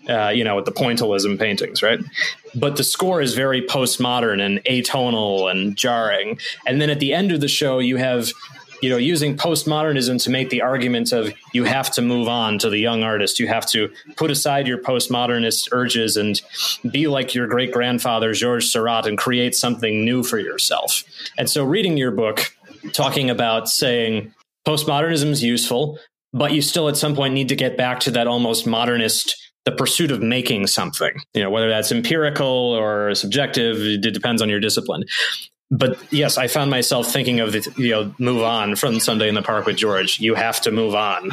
[0.09, 2.01] Uh, you know, with the pointillism paintings, right?
[2.55, 6.39] But the score is very postmodern and atonal and jarring.
[6.67, 8.33] And then at the end of the show, you have
[8.81, 12.71] you know, using postmodernism to make the argument of you have to move on to
[12.71, 13.41] the young artist.
[13.41, 16.41] You have to put aside your postmodernist urges and
[16.91, 21.03] be like your great grandfather, Georges Seurat, and create something new for yourself.
[21.37, 22.55] And so, reading your book,
[22.93, 24.33] talking about saying
[24.67, 25.99] postmodernism is useful,
[26.33, 29.73] but you still at some point need to get back to that almost modernist the
[29.73, 34.61] pursuit of making something you know whether that's empirical or subjective it depends on your
[34.61, 35.05] discipline
[35.71, 39.35] but yes, I found myself thinking of the, you know move on from Sunday in
[39.35, 40.19] the Park with George.
[40.19, 41.31] You have to move on.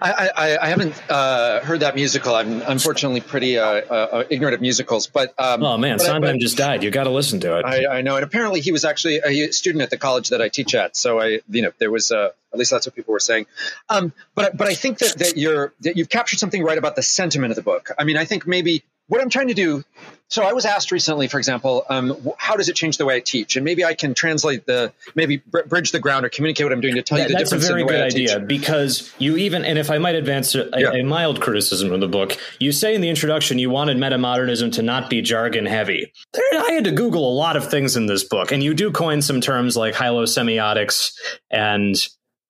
[0.00, 2.34] I, I, I haven't uh, heard that musical.
[2.34, 5.06] I'm unfortunately pretty uh, uh, ignorant of musicals.
[5.06, 6.82] But um, oh man, Sondheim just died.
[6.82, 7.64] You got to listen to it.
[7.64, 10.48] I, I, know, and apparently he was actually a student at the college that I
[10.48, 10.96] teach at.
[10.96, 13.46] So I, you know, there was a at least that's what people were saying.
[13.88, 17.02] Um, but but I think that that you're that you've captured something right about the
[17.02, 17.90] sentiment of the book.
[17.96, 19.84] I mean, I think maybe what I'm trying to do.
[20.28, 23.20] So I was asked recently, for example, um, how does it change the way I
[23.20, 23.56] teach?
[23.56, 26.96] And maybe I can translate the maybe bridge the ground or communicate what I'm doing
[26.96, 27.50] to tell you the difference.
[27.50, 30.92] That's a very good idea because you even and if I might advance a, yeah.
[30.92, 34.82] a, mild criticism of the book, you say in the introduction you wanted metamodernism to
[34.82, 36.12] not be jargon heavy.
[36.36, 39.22] I had to Google a lot of things in this book, and you do coin
[39.22, 41.12] some terms like hylosemiotics
[41.50, 41.96] and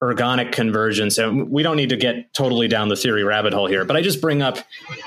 [0.02, 3.84] ergonic convergence and we don't need to get totally down the theory rabbit hole here
[3.84, 4.58] but i just bring up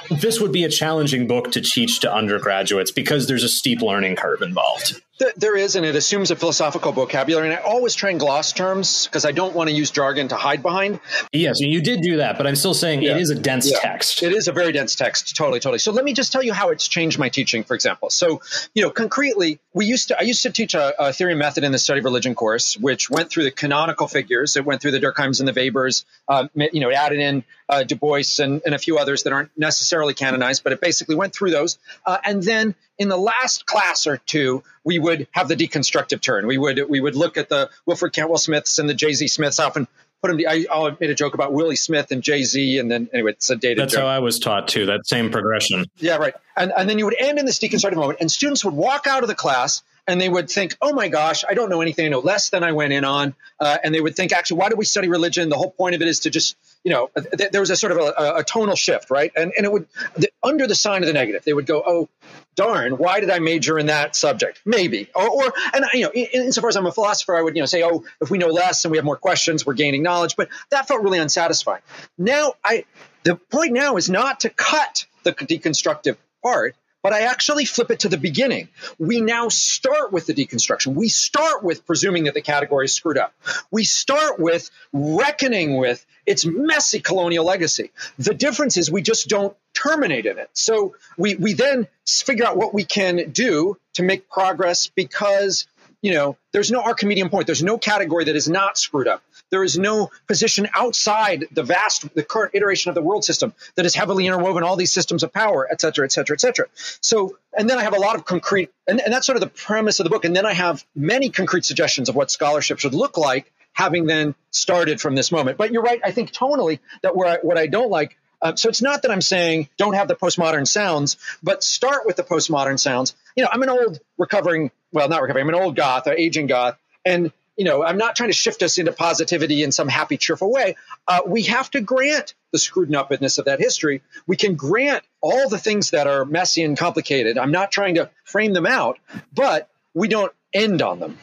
[0.09, 4.17] this would be a challenging book to teach to undergraduates because there's a steep learning
[4.17, 5.01] curve involved
[5.35, 7.49] there is, and it assumes a philosophical vocabulary.
[7.49, 10.35] And I always try and gloss terms because I don't want to use jargon to
[10.35, 10.99] hide behind.
[11.31, 13.11] Yes, you did do that, but I'm still saying yeah.
[13.11, 13.79] it is a dense yeah.
[13.79, 14.23] text.
[14.23, 15.79] It is a very dense text, totally, totally.
[15.79, 18.09] So let me just tell you how it's changed my teaching, for example.
[18.09, 18.41] So,
[18.73, 21.71] you know, concretely, we used to I used to teach a, a theory method in
[21.71, 24.55] the study of religion course, which went through the canonical figures.
[24.55, 26.05] It went through the Durkheims and the Webers.
[26.27, 29.31] Uh, you know, it added in uh, Du Bois and, and, a few others that
[29.33, 31.79] aren't necessarily canonized, but it basically went through those.
[32.05, 36.45] Uh, and then in the last class or two, we would have the deconstructive turn.
[36.45, 39.13] We would we would look at the Wilfred Cantwell Smiths and the J.
[39.13, 39.27] Z.
[39.27, 39.87] Smiths often
[40.21, 40.39] put them.
[40.47, 43.49] I, I made a joke about Willie Smith and Jay Z, and then anyway, it's
[43.49, 43.79] a dated.
[43.79, 44.03] That's joke.
[44.03, 44.85] how I was taught too.
[44.85, 45.85] That same progression.
[45.97, 46.35] Yeah, right.
[46.55, 49.23] And and then you would end in this deconstructive moment, and students would walk out
[49.23, 52.05] of the class and they would think, "Oh my gosh, I don't know anything.
[52.05, 54.69] I know less than I went in on." Uh, and they would think, "Actually, why
[54.69, 55.49] do we study religion?
[55.49, 57.91] The whole point of it is to just, you know, th- there was a sort
[57.91, 61.07] of a, a, tonal shift, right?" And and it would the, under the sign of
[61.07, 62.09] the negative, they would go, "Oh,
[62.55, 64.61] darn, why did I major in that subject?
[64.65, 67.61] Maybe, or, or and you know, in, insofar as I'm a philosopher, I would you
[67.61, 70.35] know say, "Oh, if we know less and we have more questions, we're gaining knowledge."
[70.35, 71.81] But that felt really unsatisfying.
[72.17, 72.85] Now, I
[73.23, 78.01] the point now is not to cut the deconstructive part but I actually flip it
[78.01, 78.69] to the beginning.
[78.99, 80.93] We now start with the deconstruction.
[80.93, 83.33] We start with presuming that the category is screwed up.
[83.71, 87.91] We start with reckoning with its messy colonial legacy.
[88.19, 90.49] The difference is we just don't terminate in it.
[90.53, 95.67] So we, we then figure out what we can do to make progress because
[96.01, 97.45] you know, there's no Archimedean point.
[97.45, 99.21] There's no category that is not screwed up.
[99.51, 103.85] There is no position outside the vast, the current iteration of the world system that
[103.85, 106.65] is heavily interwoven all these systems of power, et cetera, et cetera, et cetera.
[107.01, 109.49] So, and then I have a lot of concrete, and, and that's sort of the
[109.49, 110.25] premise of the book.
[110.25, 114.35] And then I have many concrete suggestions of what scholarship should look like, having then
[114.49, 115.57] started from this moment.
[115.57, 116.01] But you're right.
[116.03, 119.11] I think tonally that where I, what I don't like uh, so it's not that
[119.11, 123.15] I'm saying don't have the postmodern sounds, but start with the postmodern sounds.
[123.35, 126.47] You know, I'm an old recovering, well, not recovering, I'm an old goth, an aging
[126.47, 127.31] goth, and
[127.61, 130.77] you know, I'm not trying to shift us into positivity in some happy, cheerful way.
[131.07, 134.01] Uh, we have to grant the screwed upness of that history.
[134.25, 137.37] We can grant all the things that are messy and complicated.
[137.37, 138.97] I'm not trying to frame them out,
[139.31, 141.19] but we don't end on them.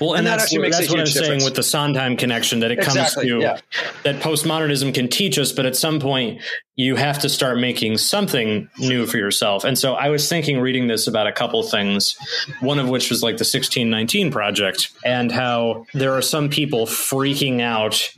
[0.00, 1.14] Well, and, and that's, that that's what I'm difference.
[1.14, 3.58] saying with the Sondheim connection that it exactly, comes to yeah.
[4.04, 6.40] that postmodernism can teach us, but at some point
[6.76, 9.64] you have to start making something new for yourself.
[9.64, 12.16] And so I was thinking, reading this about a couple things,
[12.60, 17.60] one of which was like the 1619 project and how there are some people freaking
[17.60, 18.10] out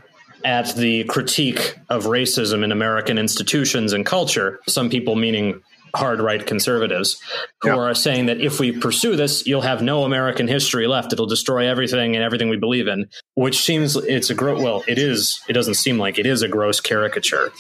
[0.45, 4.61] at the critique of racism in American institutions and culture.
[4.69, 5.61] Some people meaning
[5.95, 7.21] hard right conservatives
[7.61, 7.77] who yeah.
[7.77, 11.13] are saying that if we pursue this, you'll have no American history left.
[11.13, 14.99] It'll destroy everything and everything we believe in, which seems it's a gross, well, it
[14.99, 17.53] is, it doesn't seem like it is a gross caricature.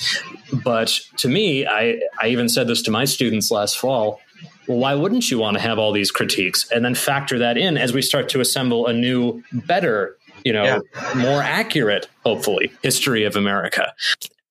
[0.65, 4.21] But to me, I, I even said this to my students last fall.
[4.69, 7.77] Well, why wouldn't you want to have all these critiques and then factor that in
[7.77, 10.79] as we start to assemble a new, better you know, yeah.
[11.15, 13.95] more accurate, hopefully, history of America.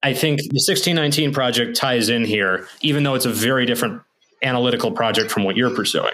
[0.03, 4.01] I think the 1619 project ties in here, even though it's a very different
[4.43, 6.13] analytical project from what you're pursuing.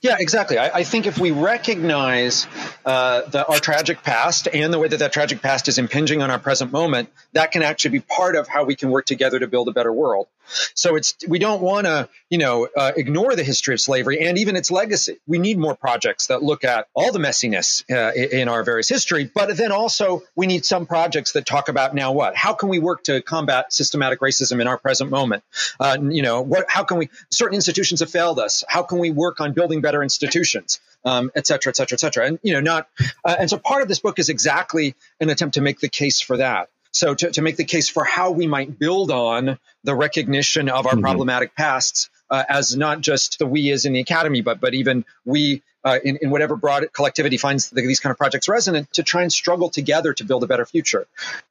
[0.00, 0.58] Yeah, exactly.
[0.58, 2.46] I, I think if we recognize
[2.84, 6.30] uh, the, our tragic past and the way that that tragic past is impinging on
[6.30, 9.46] our present moment, that can actually be part of how we can work together to
[9.46, 10.26] build a better world.
[10.74, 14.38] So it's we don't want to you know uh, ignore the history of slavery and
[14.38, 15.18] even its legacy.
[15.26, 19.30] We need more projects that look at all the messiness uh, in our various history,
[19.32, 22.36] but then also we need some projects that talk about now what?
[22.36, 25.42] How can we work to combat systematic racism in our present moment?
[25.78, 26.66] Uh, you know, what?
[26.68, 27.08] How can we?
[27.30, 28.64] Certain institutions have failed us.
[28.68, 30.80] How can we work on building better institutions?
[31.04, 32.26] Um, et cetera, et cetera, et cetera.
[32.26, 32.88] And you know, not.
[33.24, 36.20] Uh, and so part of this book is exactly an attempt to make the case
[36.20, 36.68] for that.
[36.92, 40.86] So to, to make the case for how we might build on the recognition of
[40.86, 41.00] our mm-hmm.
[41.00, 45.04] problematic pasts uh, as not just the we as in the academy, but but even
[45.24, 49.02] we uh, in, in whatever broad collectivity finds the, these kind of projects resonant to
[49.02, 51.06] try and struggle together to build a better future.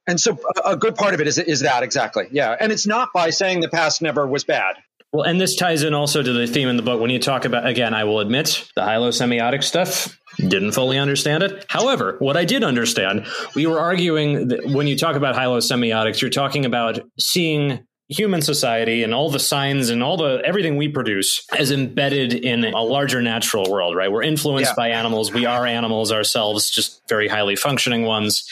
[0.06, 2.28] And so a, a good part of it is, is that exactly.
[2.30, 2.56] Yeah.
[2.58, 4.76] And it's not by saying the past never was bad.
[5.12, 6.98] Well, and this ties in also to the theme in the book.
[6.98, 11.64] When you talk about, again, I will admit the hylosemiotic stuff, didn't fully understand it.
[11.68, 16.30] However, what I did understand, we were arguing that when you talk about hylosemiotics, you're
[16.30, 21.46] talking about seeing human society and all the signs and all the everything we produce
[21.58, 24.74] as embedded in a larger natural world right we're influenced yeah.
[24.76, 28.46] by animals we are animals ourselves just very highly functioning ones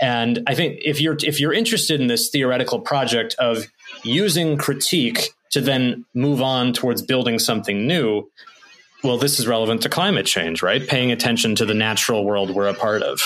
[0.00, 3.66] and i think if you're if you're interested in this theoretical project of
[4.02, 8.28] using critique to then move on towards building something new,
[9.02, 10.86] well, this is relevant to climate change, right?
[10.86, 13.20] Paying attention to the natural world we're a part of.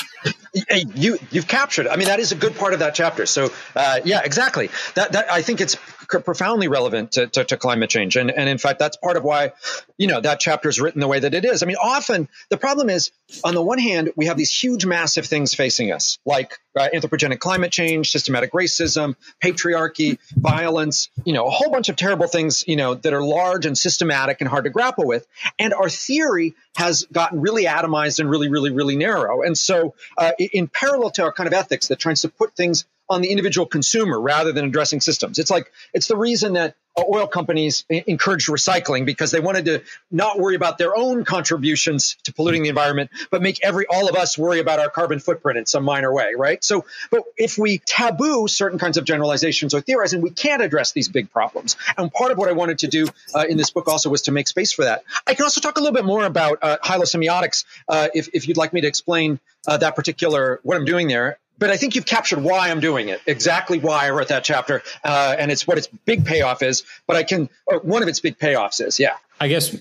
[0.95, 1.87] You you've captured.
[1.87, 3.27] I mean, that is a good part of that chapter.
[3.27, 4.71] So, uh, yeah, exactly.
[4.95, 5.77] That that I think it's
[6.09, 9.53] profoundly relevant to, to, to, climate change, and and in fact, that's part of why,
[9.97, 11.63] you know, that chapter is written the way that it is.
[11.63, 13.11] I mean, often the problem is,
[13.45, 17.39] on the one hand, we have these huge, massive things facing us, like uh, anthropogenic
[17.39, 22.77] climate change, systematic racism, patriarchy, violence, you know, a whole bunch of terrible things, you
[22.77, 25.27] know, that are large and systematic and hard to grapple with.
[25.59, 29.43] And our theory has gotten really atomized and really, really, really narrow.
[29.43, 32.85] And so, uh, in parallel to our kind of ethics that tries to put things
[33.09, 35.39] on the individual consumer rather than addressing systems.
[35.39, 40.39] It's like it's the reason that oil companies encouraged recycling because they wanted to not
[40.39, 44.39] worry about their own contributions to polluting the environment, but make every all of us
[44.39, 46.63] worry about our carbon footprint in some minor way, right?
[46.65, 51.09] So, but if we taboo certain kinds of generalizations or theorizing, we can't address these
[51.09, 51.77] big problems.
[51.97, 54.33] And part of what I wanted to do uh, in this book also was to
[54.33, 55.05] make space for that.
[55.27, 58.57] I can also talk a little bit more about uh, hylosemiotics uh, if, if you'd
[58.57, 62.07] like me to explain uh, that particular what I'm doing there but I think you've
[62.07, 65.79] captured why I'm doing it, exactly why I wrote that chapter, uh, and it's what
[65.79, 66.85] its big payoff is.
[67.07, 67.49] But I can,
[67.83, 69.17] one of its big payoffs is, yeah.
[69.41, 69.77] I guess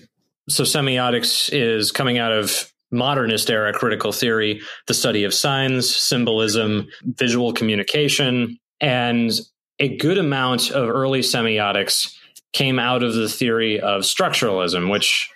[0.48, 0.64] so.
[0.64, 7.52] Semiotics is coming out of modernist era critical theory, the study of signs, symbolism, visual
[7.52, 9.32] communication, and
[9.78, 12.14] a good amount of early semiotics
[12.52, 15.30] came out of the theory of structuralism, which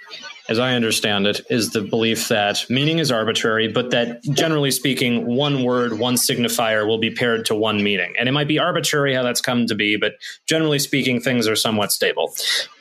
[0.51, 5.25] as I understand it, is the belief that meaning is arbitrary, but that generally speaking,
[5.25, 8.15] one word, one signifier will be paired to one meaning.
[8.19, 10.15] And it might be arbitrary how that's come to be, but
[10.47, 12.35] generally speaking, things are somewhat stable.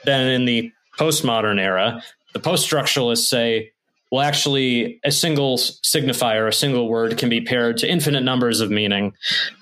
[0.03, 2.01] Then in the postmodern era,
[2.33, 3.71] the post structuralists say,
[4.11, 8.71] well, actually, a single signifier, a single word can be paired to infinite numbers of
[8.71, 9.13] meaning.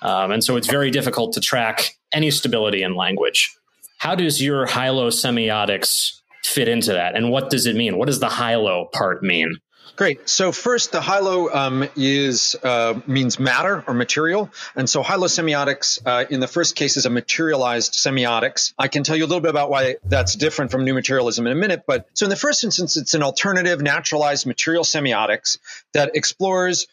[0.02, 3.54] Um, and so it's very difficult to track any stability in language.
[3.98, 7.16] How does your hylosemiotics fit into that?
[7.16, 7.98] And what does it mean?
[7.98, 9.60] What does the hylo part mean?
[9.98, 10.30] Great.
[10.30, 16.26] So first, the hylo um, is uh, means matter or material, and so hylosemiotics uh,
[16.30, 18.74] in the first case is a materialized semiotics.
[18.78, 21.52] I can tell you a little bit about why that's different from new materialism in
[21.52, 21.86] a minute.
[21.88, 25.58] But so in the first instance, it's an alternative naturalized material semiotics
[25.94, 26.86] that explores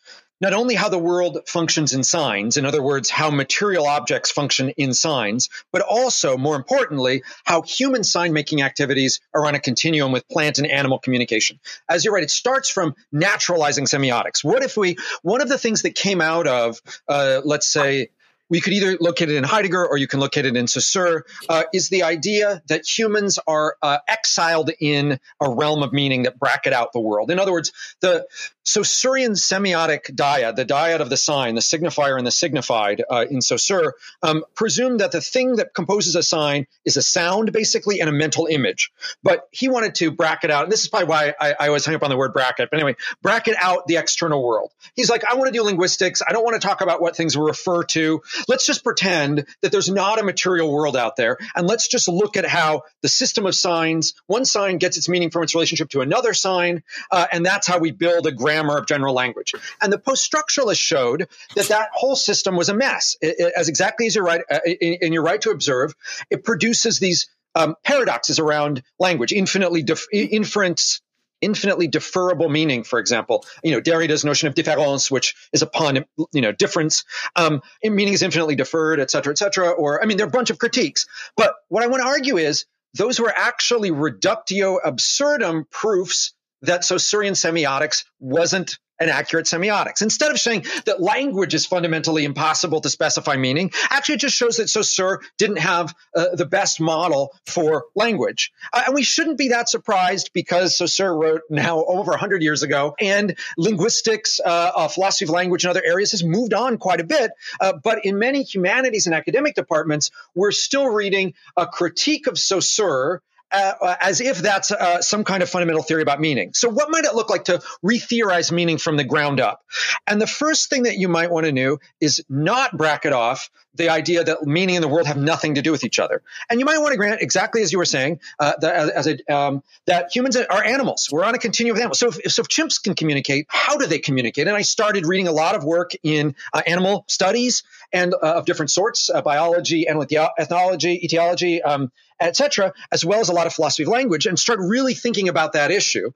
[0.44, 4.68] not only how the world functions in signs, in other words, how material objects function
[4.76, 10.12] in signs, but also, more importantly, how human sign making activities are on a continuum
[10.12, 11.58] with plant and animal communication.
[11.88, 14.44] As you're right, it starts from naturalizing semiotics.
[14.44, 16.78] What if we, one of the things that came out of,
[17.08, 18.10] uh, let's say,
[18.50, 21.62] we could either locate it in Heidegger or you can locate it in Saussure, uh,
[21.72, 26.72] is the idea that humans are uh, exiled in a realm of meaning that bracket
[26.74, 27.30] out the world.
[27.30, 28.26] In other words, the
[28.64, 33.42] Saussurean semiotic dyad, the dyad of the sign, the signifier and the signified uh, in
[33.42, 33.92] Saussure,
[34.22, 38.12] um, presume that the thing that composes a sign is a sound, basically, and a
[38.12, 38.90] mental image.
[39.22, 41.94] But he wanted to bracket out, and this is probably why I, I always hung
[41.94, 44.72] up on the word bracket, but anyway, bracket out the external world.
[44.96, 46.22] He's like, I want to do linguistics.
[46.26, 48.22] I don't want to talk about what things refer to.
[48.48, 52.38] Let's just pretend that there's not a material world out there, and let's just look
[52.38, 56.00] at how the system of signs, one sign gets its meaning from its relationship to
[56.00, 59.54] another sign, uh, and that's how we build a grand grammar of general language.
[59.80, 63.16] And the post-structuralists showed that that whole system was a mess.
[63.20, 65.94] It, it, as exactly as you're right, uh, in, in, your right to observe,
[66.30, 71.00] it produces these um, paradoxes around language, infinitely dif- inference
[71.40, 73.44] infinitely deferrable meaning, for example.
[73.62, 77.04] You know, Derrida's notion of différance, which is a pun, you know, difference,
[77.36, 79.70] um, meaning is infinitely deferred, et cetera, et cetera.
[79.70, 81.06] Or, I mean, there are a bunch of critiques.
[81.36, 86.32] But what I want to argue is those were actually reductio absurdum proofs
[86.66, 90.02] that so Saussurean semiotics wasn't an accurate semiotics.
[90.02, 94.58] Instead of saying that language is fundamentally impossible to specify meaning, actually it just shows
[94.58, 98.52] that Saussure didn't have uh, the best model for language.
[98.72, 102.94] Uh, and we shouldn't be that surprised because Saussure wrote now over 100 years ago,
[103.00, 107.04] and linguistics, uh, uh, philosophy of language, and other areas has moved on quite a
[107.04, 107.32] bit.
[107.60, 113.22] Uh, but in many humanities and academic departments, we're still reading a critique of Saussure
[113.54, 116.52] uh, as if that's uh, some kind of fundamental theory about meaning.
[116.54, 119.64] So, what might it look like to re-theorize meaning from the ground up?
[120.06, 123.88] And the first thing that you might want to do is not bracket off the
[123.88, 126.22] idea that meaning and the world have nothing to do with each other.
[126.48, 129.34] And you might want to grant exactly as you were saying uh, that, as a,
[129.34, 131.08] um, that humans are animals.
[131.10, 131.98] We're on a continuum of animals.
[131.98, 134.46] So if, so if chimps can communicate, how do they communicate?
[134.46, 137.64] And I started reading a lot of work in uh, animal studies
[137.94, 140.06] and uh, of different sorts, uh, biology, animal
[140.38, 141.90] ethnology, etiology, um,
[142.20, 145.52] etc., as well as a lot of philosophy of language, and start really thinking about
[145.52, 146.10] that issue.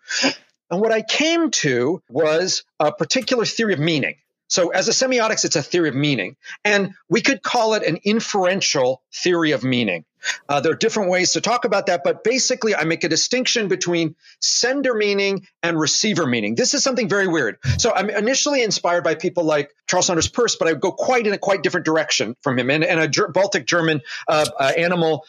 [0.70, 4.16] And what I came to was a particular theory of meaning.
[4.49, 6.37] So as a semiotics, it's a theory of meaning.
[6.64, 10.05] And we could call it an inferential theory of meaning.
[10.49, 13.69] Uh, there are different ways to talk about that, but basically, I make a distinction
[13.69, 16.55] between sender meaning and receiver meaning.
[16.55, 17.59] This is something very weird.
[17.79, 21.33] So I'm initially inspired by people like Charles Sanders Peirce, but I go quite in
[21.33, 25.25] a quite different direction from him, and, and a Baltic German uh, uh, animal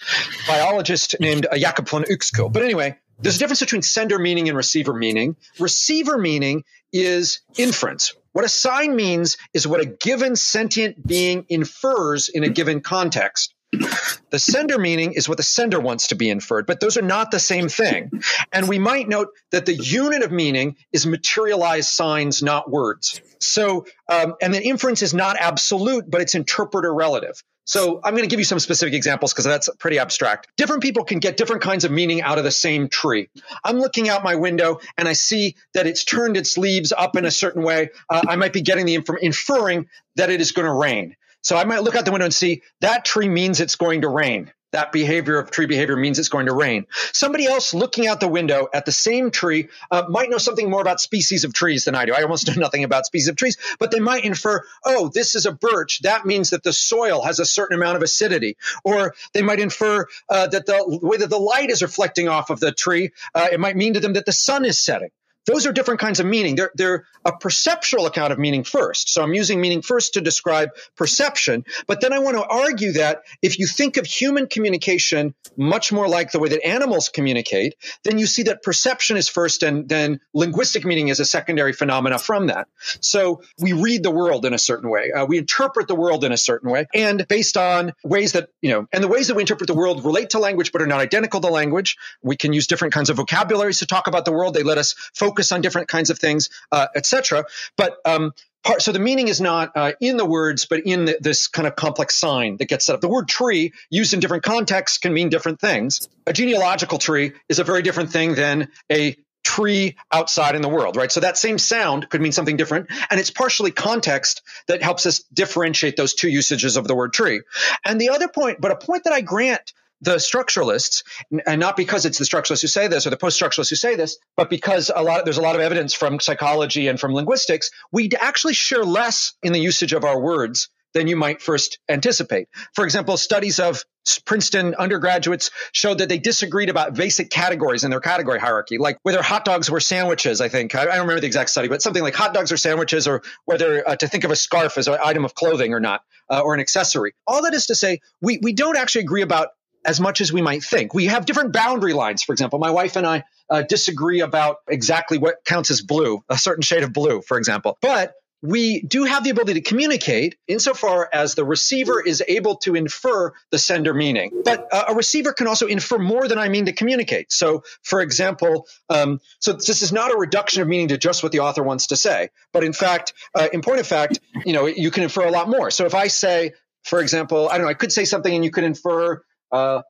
[0.48, 2.06] biologist named uh, Jakob von.
[2.52, 5.36] But anyway, there's a difference between sender meaning and receiver meaning.
[5.60, 6.64] Receiver meaning
[6.94, 8.16] is inference.
[8.32, 13.54] What a sign means is what a given sentient being infers in a given context.
[13.72, 17.32] The sender meaning is what the sender wants to be inferred, but those are not
[17.32, 18.12] the same thing.
[18.52, 23.22] And we might note that the unit of meaning is materialized signs, not words.
[23.40, 27.42] So, um, and the inference is not absolute, but it's interpreter relative.
[27.66, 30.48] So I'm going to give you some specific examples because that's pretty abstract.
[30.58, 33.30] Different people can get different kinds of meaning out of the same tree.
[33.64, 37.26] I'm looking out my window and I see that it's turned its leaves up in
[37.26, 37.90] a certain way.
[38.10, 41.16] Uh, I might be getting the inf- inferring that it is going to rain.
[41.42, 44.10] So I might look out the window and see that tree means it's going to
[44.10, 44.52] rain.
[44.72, 46.86] That behavior of tree behavior means it's going to rain.
[47.12, 50.82] Somebody else looking out the window at the same tree uh, might know something more
[50.82, 52.14] about species of trees than I do.
[52.14, 55.48] I almost know nothing about species of trees, but they might infer, oh, this is
[55.48, 56.02] a birch.
[56.02, 58.58] That means that the soil has a certain amount of acidity.
[58.84, 62.60] Or they might infer uh, that the way that the light is reflecting off of
[62.60, 65.10] the tree, uh, it might mean to them that the sun is setting.
[65.46, 66.56] Those are different kinds of meaning.
[66.56, 69.10] They're, they're a perceptual account of meaning first.
[69.10, 71.66] So I'm using meaning first to describe perception.
[71.88, 76.08] But then I want to argue that if you think of human communication much more
[76.08, 80.20] like the way that animals communicate, then you see that perception is first and then
[80.34, 82.68] linguistic meaning is a secondary phenomena from that.
[83.02, 85.12] So we read the world in a certain way.
[85.12, 86.86] Uh, we interpret the world in a certain way.
[86.94, 90.06] And based on ways that, you know, and the ways that we interpret the world
[90.06, 91.98] relate to language but are not identical to language.
[92.22, 94.54] We can use different kinds of vocabularies to talk about the world.
[94.54, 97.46] They let us focus focus on different kinds of things, uh, etc.
[97.78, 101.18] But um, part, so the meaning is not uh, in the words, but in the,
[101.22, 103.02] this kind of complex sign that gets set up.
[103.02, 106.10] The word tree, used in different contexts, can mean different things.
[106.26, 110.96] A genealogical tree is a very different thing than a tree outside in the world,
[110.96, 111.12] right?
[111.12, 112.88] So that same sound could mean something different.
[113.10, 117.42] And it's partially context that helps us differentiate those two usages of the word tree.
[117.86, 121.04] And the other point, but a point that I grant the structuralists,
[121.46, 124.18] and not because it's the structuralists who say this or the post-structuralists who say this,
[124.38, 128.10] but because a lot there's a lot of evidence from psychology and from linguistics, we
[128.20, 132.48] actually share less in the usage of our words than you might first anticipate.
[132.74, 133.84] For example, studies of
[134.26, 139.22] Princeton undergraduates showed that they disagreed about basic categories in their category hierarchy, like whether
[139.22, 140.42] hot dogs were sandwiches.
[140.42, 143.08] I think I don't remember the exact study, but something like hot dogs or sandwiches,
[143.08, 146.02] or whether uh, to think of a scarf as an item of clothing or not,
[146.30, 147.14] uh, or an accessory.
[147.28, 149.50] All that is to say, we we don't actually agree about
[149.86, 150.94] as much as we might think.
[150.94, 152.24] We have different boundary lines.
[152.24, 156.38] For example, my wife and I uh, disagree about exactly what counts as blue, a
[156.38, 157.78] certain shade of blue, for example.
[157.82, 162.76] But we do have the ability to communicate insofar as the receiver is able to
[162.76, 164.32] infer the sender meaning.
[164.46, 167.32] But uh, a receiver can also infer more than I mean to communicate.
[167.32, 171.32] So, for example, um, so this is not a reduction of meaning to just what
[171.32, 174.68] the author wants to say, but in fact, uh, in point of fact, you know,
[174.68, 175.70] you can infer a lot more.
[175.70, 176.54] So if I say,
[176.84, 179.22] for example, I don't know, I could say something and you could infer
[179.52, 179.82] uh,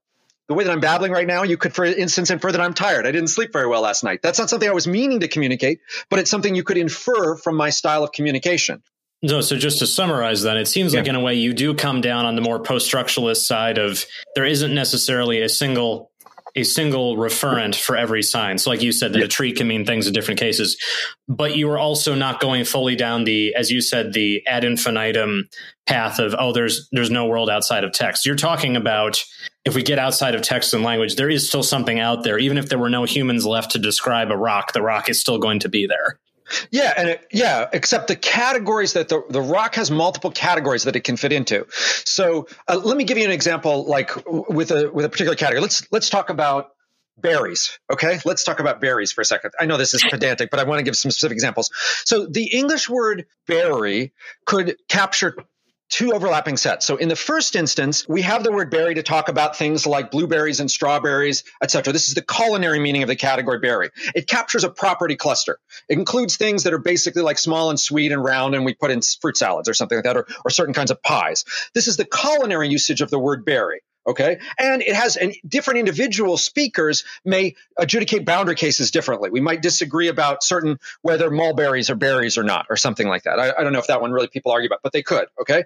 [0.48, 3.06] the way that I'm babbling right now, you could, for instance, infer that I'm tired.
[3.06, 4.22] I didn't sleep very well last night.
[4.24, 5.80] That's not something I was meaning to communicate,
[6.10, 8.82] but it's something you could infer from my style of communication.
[9.22, 11.02] No, so just to summarize then, it seems yeah.
[11.02, 14.06] like in a way you do come down on the more post structuralist side of
[14.34, 16.10] there isn't necessarily a single
[16.56, 18.58] a single referent for every sign.
[18.58, 19.26] So, like you said, that yeah.
[19.26, 20.78] a tree can mean things in different cases,
[21.28, 25.48] but you are also not going fully down the, as you said, the ad infinitum
[25.86, 28.26] path of oh, there's there's no world outside of text.
[28.26, 29.24] You're talking about
[29.66, 32.38] if we get outside of text and language, there is still something out there.
[32.40, 35.38] Even if there were no humans left to describe a rock, the rock is still
[35.38, 36.20] going to be there.
[36.72, 40.96] Yeah, and it, yeah, except the categories that the the rock has multiple categories that
[40.96, 41.68] it can fit into.
[42.06, 45.62] So uh, let me give you an example, like with a with a particular category.
[45.62, 46.72] Let's let's talk about
[47.18, 47.78] berries.
[47.92, 49.52] Okay, let's talk about berries for a second.
[49.60, 51.70] I know this is pedantic, but I want to give some specific examples.
[52.06, 54.14] So the English word berry
[54.46, 55.36] could capture
[55.90, 56.86] two overlapping sets.
[56.86, 60.12] So in the first instance, we have the word berry to talk about things like
[60.12, 61.92] blueberries and strawberries, etc.
[61.92, 63.90] This is the culinary meaning of the category berry.
[64.16, 65.60] It captures a property cluster.
[65.90, 68.92] It includes things that are basically like small and sweet and round, and we put
[68.92, 71.44] in fruit salads or something like that, or, or certain kinds of pies.
[71.74, 73.82] This is the culinary usage of the word berry.
[74.10, 74.40] Okay.
[74.58, 79.30] And it has and different individual speakers may adjudicate boundary cases differently.
[79.30, 83.40] We might disagree about certain whether mulberries are berries or not, or something like that.
[83.40, 85.28] I, I don't know if that one really people argue about, but they could.
[85.40, 85.66] Okay.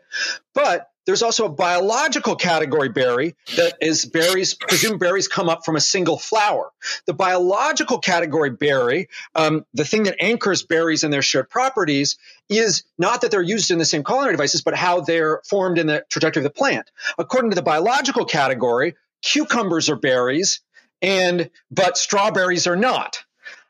[0.54, 5.76] But there's also a biological category berry that is berries, presumed berries come up from
[5.76, 6.72] a single flower.
[7.06, 12.18] The biological category berry, um, the thing that anchors berries and their shared properties
[12.50, 15.88] is not that they're used in the same culinary devices, but how they're formed in
[15.88, 16.90] the trajectory of the plant.
[17.18, 20.62] According to the biological category, cucumbers are berries
[21.02, 23.24] and, but strawberries are not.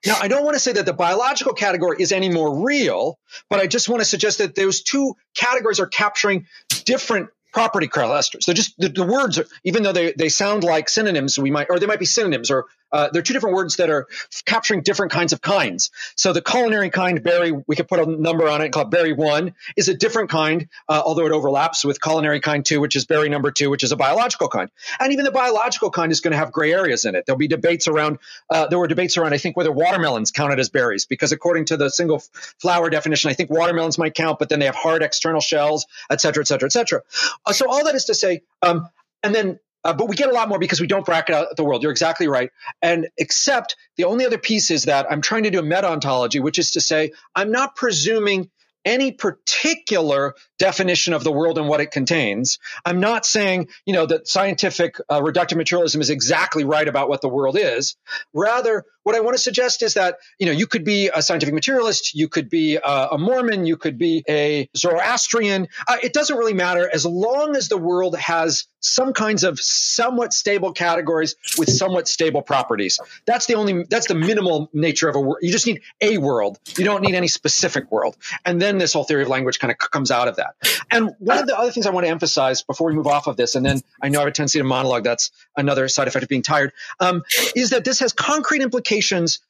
[0.05, 3.17] Now, I don't want to say that the biological category is any more real,
[3.49, 6.45] but I just want to suggest that those two categories are capturing
[6.86, 8.45] different property clusters.
[8.45, 11.67] They're just the, the words, are, even though they, they sound like synonyms, we might,
[11.69, 14.08] or they might be synonyms, or uh, they're two different words that are
[14.46, 15.91] capturing different kinds of kinds.
[16.16, 19.56] So the culinary kind berry, we could put a number on it called berry one,
[19.76, 23.30] is a different kind, uh, although it overlaps with culinary kind two, which is berry
[23.30, 24.70] number two, which is a biological kind.
[25.00, 27.26] And even the biological kind is going to have gray areas in it.
[27.26, 28.20] There'll be debates around.
[28.50, 31.78] Uh, there were debates around, I think, whether watermelons counted as berries, because according to
[31.78, 32.22] the single
[32.62, 36.22] flower definition, I think watermelons might count, but then they have hard external shells, et
[36.22, 37.02] cetera, et cetera, et cetera.
[37.46, 38.88] Uh, so all that is to say, um,
[39.24, 41.63] and then uh, but we get a lot more because we don't bracket out the
[41.63, 41.84] world.
[41.84, 42.49] You're exactly right.
[42.81, 46.39] And except the only other piece is that I'm trying to do a meta ontology,
[46.39, 48.49] which is to say, I'm not presuming
[48.86, 52.59] any particular definition of the world and what it contains.
[52.86, 57.21] I'm not saying, you know, that scientific uh, reductive materialism is exactly right about what
[57.21, 57.95] the world is.
[58.34, 61.54] Rather, what I want to suggest is that, you know, you could be a scientific
[61.54, 65.68] materialist, you could be a, a Mormon, you could be a Zoroastrian.
[65.88, 70.34] Uh, it doesn't really matter as long as the world has some kinds of somewhat
[70.34, 72.99] stable categories with somewhat stable properties.
[73.26, 75.38] That's the only, that's the minimal nature of a world.
[75.41, 76.60] You just need a world.
[76.78, 78.18] You don't need any specific world.
[78.45, 80.56] And then this whole theory of language kind of comes out of that.
[80.91, 83.38] And one of the other things I want to emphasize before we move off of
[83.38, 85.04] this, and then I know I have a tendency to monologue.
[85.04, 87.24] That's another side effect of being tired, um,
[87.56, 88.93] is that this has concrete implications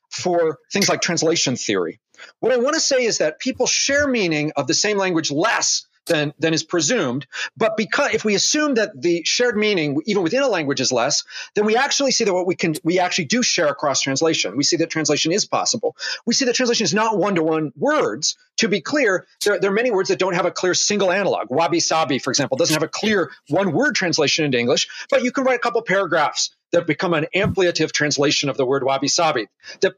[0.09, 1.99] for things like translation theory.
[2.39, 5.85] What I want to say is that people share meaning of the same language less
[6.05, 7.27] than, than is presumed.
[7.55, 11.23] But because if we assume that the shared meaning, even within a language, is less,
[11.55, 14.57] then we actually see that what we can, we actually do share across translation.
[14.57, 15.95] We see that translation is possible.
[16.25, 18.37] We see that translation is not one to one words.
[18.57, 21.47] To be clear, there, there, are many words that don't have a clear single analog.
[21.49, 25.31] Wabi sabi, for example, doesn't have a clear one word translation into English, but you
[25.31, 29.47] can write a couple paragraphs that become an ampliative translation of the word wabi sabi.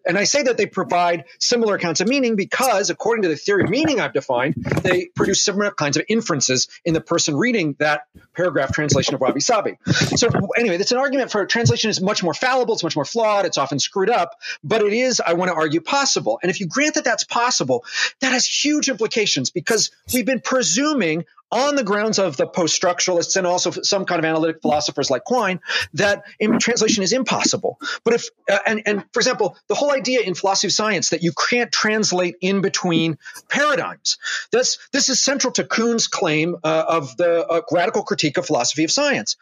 [0.05, 3.63] And I say that they provide similar accounts of meaning because, according to the theory
[3.63, 8.01] of meaning I've defined, they produce similar kinds of inferences in the person reading that
[8.35, 9.77] paragraph translation of wabi sabi.
[10.15, 13.45] So, anyway, that's an argument for translation is much more fallible, it's much more flawed,
[13.45, 16.39] it's often screwed up, but it is, I want to argue, possible.
[16.43, 17.85] And if you grant that that's possible,
[18.19, 23.35] that has huge implications because we've been presuming on the grounds of the post structuralists
[23.35, 25.59] and also some kind of analytic philosophers like Quine
[25.93, 26.23] that
[26.59, 27.79] translation is impossible.
[28.03, 31.23] But if, uh, and, and for example, the whole idea in philosophy of science that
[31.23, 33.17] you can't translate in between
[33.49, 34.17] paradigms.
[34.51, 38.83] This, this is central to Kuhn's claim uh, of the uh, radical critique of philosophy
[38.83, 39.37] of science.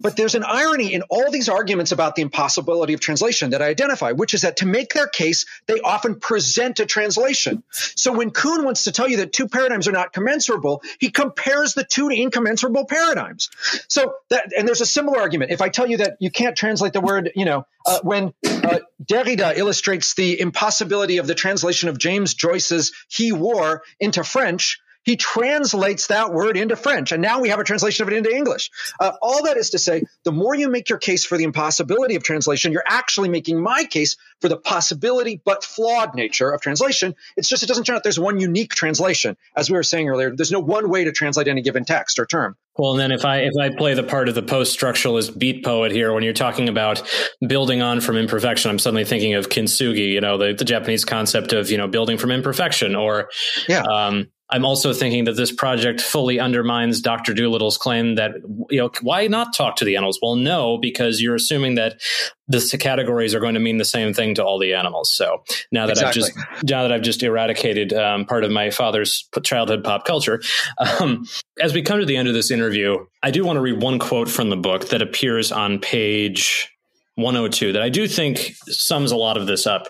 [0.00, 3.66] But there's an irony in all these arguments about the impossibility of translation that I
[3.66, 7.64] identify, which is that to make their case, they often present a translation.
[7.70, 11.74] So when Kuhn wants to tell you that two paradigms are not commensurable, he compares
[11.74, 13.50] the two to incommensurable paradigms.
[13.88, 15.50] So that, and there's a similar argument.
[15.50, 18.78] If I tell you that you can't translate the word, you know, uh, when uh,
[19.04, 24.78] Derrida illustrates the impossibility of the translation of James Joyce's He War into French,
[25.08, 27.12] he translates that word into French.
[27.12, 28.70] And now we have a translation of it into English.
[29.00, 32.14] Uh, all that is to say, the more you make your case for the impossibility
[32.14, 37.14] of translation, you're actually making my case for the possibility but flawed nature of translation.
[37.38, 39.38] It's just it doesn't turn out there's one unique translation.
[39.56, 42.26] As we were saying earlier, there's no one way to translate any given text or
[42.26, 42.58] term.
[42.76, 45.90] Well, and then if I if I play the part of the post-structuralist beat poet
[45.90, 47.02] here, when you're talking about
[47.40, 51.54] building on from imperfection, I'm suddenly thinking of kintsugi, you know, the, the Japanese concept
[51.54, 53.30] of you know building from imperfection, or
[53.68, 53.82] yeah.
[53.82, 57.34] Um, I'm also thinking that this project fully undermines Dr.
[57.34, 58.32] Dolittle's claim that,
[58.70, 60.18] you know, why not talk to the animals?
[60.22, 62.00] Well, no, because you're assuming that
[62.46, 65.14] the categories are going to mean the same thing to all the animals.
[65.14, 66.08] So now that exactly.
[66.08, 70.40] I've just, now that I've just eradicated um, part of my father's childhood pop culture,
[70.78, 71.26] um,
[71.60, 73.98] as we come to the end of this interview, I do want to read one
[73.98, 76.70] quote from the book that appears on page
[77.16, 79.88] 102 that I do think sums a lot of this up.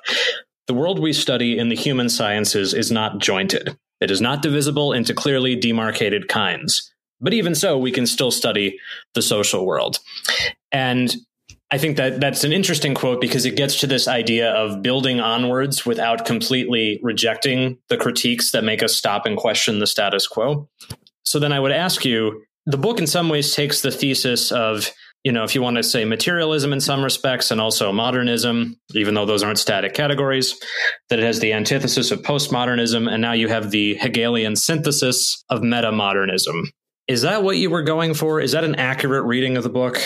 [0.66, 3.78] The world we study in the human sciences is not jointed.
[4.00, 6.92] It is not divisible into clearly demarcated kinds.
[7.20, 8.78] But even so, we can still study
[9.14, 9.98] the social world.
[10.70, 11.14] And
[11.70, 15.20] I think that that's an interesting quote because it gets to this idea of building
[15.20, 20.68] onwards without completely rejecting the critiques that make us stop and question the status quo.
[21.24, 24.90] So then I would ask you the book, in some ways, takes the thesis of
[25.28, 29.12] you know, if you want to say materialism in some respects and also modernism, even
[29.12, 30.58] though those aren't static categories,
[31.10, 33.12] that it has the antithesis of postmodernism.
[33.12, 36.72] And now you have the Hegelian synthesis of meta modernism.
[37.08, 38.40] Is that what you were going for?
[38.40, 40.00] Is that an accurate reading of the book?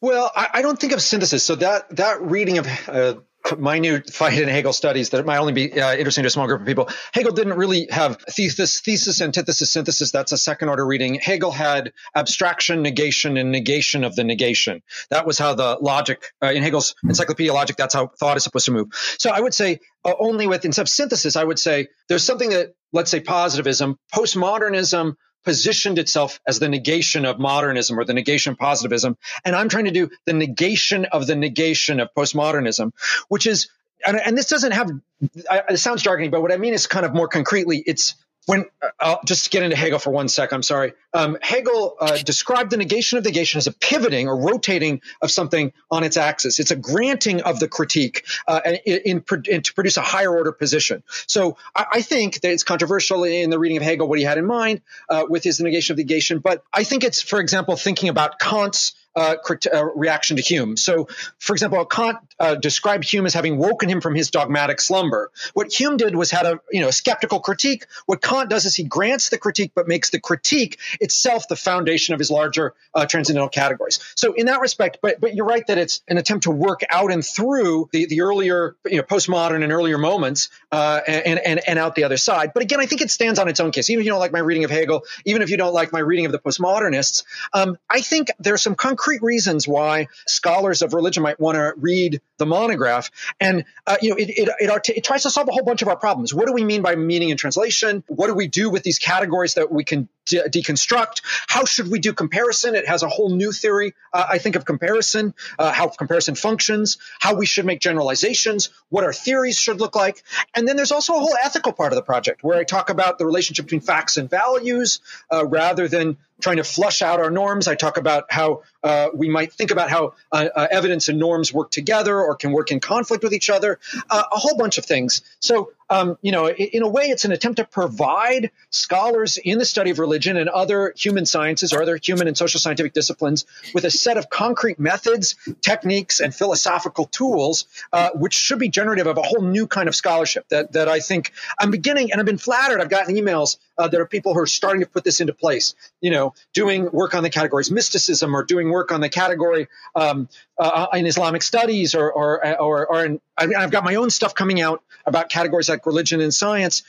[0.00, 1.42] Well, I, I don't think of synthesis.
[1.42, 3.14] So that that reading of uh,
[3.58, 6.60] minute fight in Hegel studies that might only be uh, interesting to a small group
[6.60, 6.88] of people.
[7.12, 10.10] Hegel didn't really have thesis, thesis, antithesis, synthesis.
[10.10, 11.14] That's a second order reading.
[11.14, 14.82] Hegel had abstraction, negation, and negation of the negation.
[15.10, 17.76] That was how the logic uh, in Hegel's Encyclopedia Logic.
[17.76, 18.88] That's how thought is supposed to move.
[19.18, 22.74] So I would say uh, only with of synthesis, I would say there's something that
[22.92, 25.14] let's say positivism, postmodernism
[25.44, 29.16] positioned itself as the negation of modernism or the negation of positivism.
[29.44, 32.92] And I'm trying to do the negation of the negation of postmodernism,
[33.28, 33.68] which is,
[34.06, 34.90] and, and this doesn't have,
[35.20, 38.14] it sounds jargony, but what I mean is kind of more concretely, it's
[38.46, 40.52] when uh, I'll just get into Hegel for one sec.
[40.52, 40.94] I'm sorry.
[41.14, 45.72] Um, Hegel uh, described the negation of negation as a pivoting or rotating of something
[45.90, 46.58] on its axis.
[46.58, 48.74] It's a granting of the critique uh, in,
[49.04, 51.02] in, in, to produce a higher order position.
[51.26, 54.38] So I, I, think that it's controversial in the reading of Hegel what he had
[54.38, 56.40] in mind uh, with his negation of negation.
[56.40, 59.36] But I think it's, for example, thinking about Kant's uh,
[59.72, 60.76] uh, reaction to Hume.
[60.76, 61.08] So,
[61.38, 65.30] for example, Kant uh, described Hume as having woken him from his dogmatic slumber.
[65.54, 67.86] What Hume did was had a you know a skeptical critique.
[68.06, 72.14] What Kant does is he grants the critique, but makes the critique itself the foundation
[72.14, 74.00] of his larger uh, transcendental categories.
[74.14, 77.12] So, in that respect, but but you're right that it's an attempt to work out
[77.12, 81.78] and through the the earlier you know postmodern and earlier moments uh, and and and
[81.78, 82.52] out the other side.
[82.54, 83.90] But again, I think it stands on its own case.
[83.90, 86.00] Even if you don't like my reading of Hegel, even if you don't like my
[86.00, 90.94] reading of the postmodernists, um, I think there's some concrete concrete reasons why scholars of
[90.94, 93.10] religion might want to read the monograph.
[93.40, 95.88] And, uh, you know, it, it, it, it, tries to solve a whole bunch of
[95.88, 96.34] our problems.
[96.34, 98.02] What do we mean by meaning and translation?
[98.08, 101.22] What do we do with these categories that we can de- deconstruct?
[101.46, 102.74] How should we do comparison?
[102.74, 106.98] It has a whole new theory, uh, I think, of comparison, uh, how comparison functions,
[107.20, 110.24] how we should make generalizations, what our theories should look like.
[110.54, 113.18] And then there's also a whole ethical part of the project where I talk about
[113.18, 117.68] the relationship between facts and values uh, rather than trying to flush out our norms.
[117.68, 121.52] I talk about how uh, we might think about how uh, uh, evidence and norms
[121.52, 123.78] work together or can work in conflict with each other,
[124.10, 125.22] uh, a whole bunch of things.
[125.40, 129.66] So um, you know, in a way, it's an attempt to provide scholars in the
[129.66, 133.84] study of religion and other human sciences or other human and social scientific disciplines with
[133.84, 139.18] a set of concrete methods, techniques, and philosophical tools, uh, which should be generative of
[139.18, 142.38] a whole new kind of scholarship that, that I think I'm beginning, and I've been
[142.38, 142.80] flattered.
[142.80, 145.74] I've gotten emails uh, there are people who are starting to put this into place,
[146.00, 150.28] you know, doing work on the categories mysticism or doing work on the category um,
[150.58, 154.60] uh, in Islamic studies or, or, or, or in, I've got my own stuff coming
[154.60, 156.82] out about categories like religion and science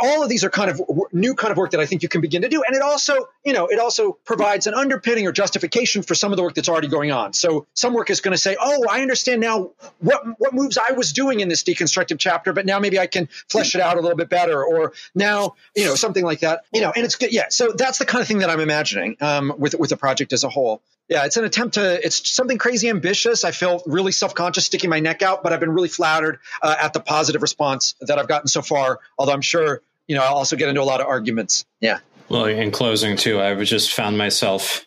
[0.00, 0.80] all of these are kind of
[1.12, 2.62] new kind of work that I think you can begin to do.
[2.62, 6.36] And it also, you know, it also provides an underpinning or justification for some of
[6.36, 7.32] the work that's already going on.
[7.32, 10.92] So some work is going to say, oh, I understand now what, what moves I
[10.92, 14.00] was doing in this deconstructive chapter, but now maybe I can flesh it out a
[14.00, 14.64] little bit better.
[14.64, 17.32] Or now, you know, something like that, you know, and it's good.
[17.32, 17.46] Yeah.
[17.50, 20.44] So that's the kind of thing that I'm imagining um, with, with the project as
[20.44, 20.80] a whole.
[21.12, 23.44] Yeah, it's an attempt to, it's something crazy ambitious.
[23.44, 26.74] I feel really self conscious sticking my neck out, but I've been really flattered uh,
[26.80, 30.34] at the positive response that I've gotten so far, although I'm sure you know, I'll
[30.34, 31.64] also get into a lot of arguments.
[31.80, 32.00] Yeah.
[32.28, 34.86] Well, in closing, too, I've just found myself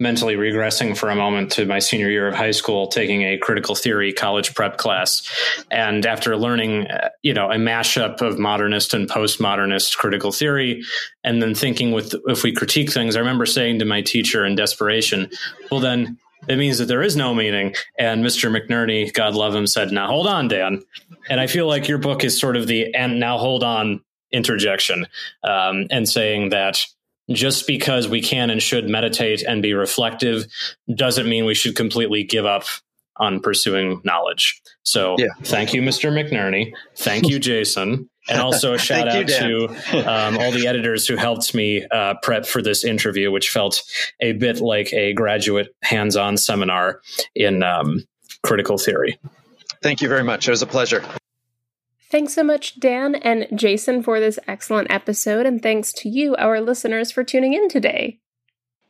[0.00, 3.74] mentally regressing for a moment to my senior year of high school, taking a critical
[3.74, 5.28] theory college prep class.
[5.70, 10.82] And after learning, uh, you know, a mashup of modernist and postmodernist critical theory,
[11.22, 14.54] and then thinking with if we critique things, I remember saying to my teacher in
[14.54, 15.30] desperation,
[15.70, 17.74] well, then it means that there is no meaning.
[17.98, 18.50] And Mr.
[18.50, 20.82] McNerney, God love him, said, now hold on, Dan.
[21.28, 25.06] And I feel like your book is sort of the and now hold on interjection
[25.44, 26.80] um, and saying that
[27.32, 30.46] just because we can and should meditate and be reflective
[30.94, 32.64] doesn't mean we should completely give up
[33.16, 34.60] on pursuing knowledge.
[34.82, 35.28] So yeah.
[35.42, 36.10] thank you, Mr.
[36.10, 36.72] McNerney.
[36.96, 38.08] Thank you, Jason.
[38.28, 39.68] And also a shout out you, to
[40.10, 43.82] um, all the editors who helped me uh, prep for this interview, which felt
[44.20, 47.02] a bit like a graduate hands on seminar
[47.34, 48.04] in um,
[48.42, 49.18] critical theory.
[49.82, 50.48] Thank you very much.
[50.48, 51.04] It was a pleasure.
[52.10, 56.60] Thanks so much, Dan and Jason, for this excellent episode, and thanks to you, our
[56.60, 58.18] listeners, for tuning in today.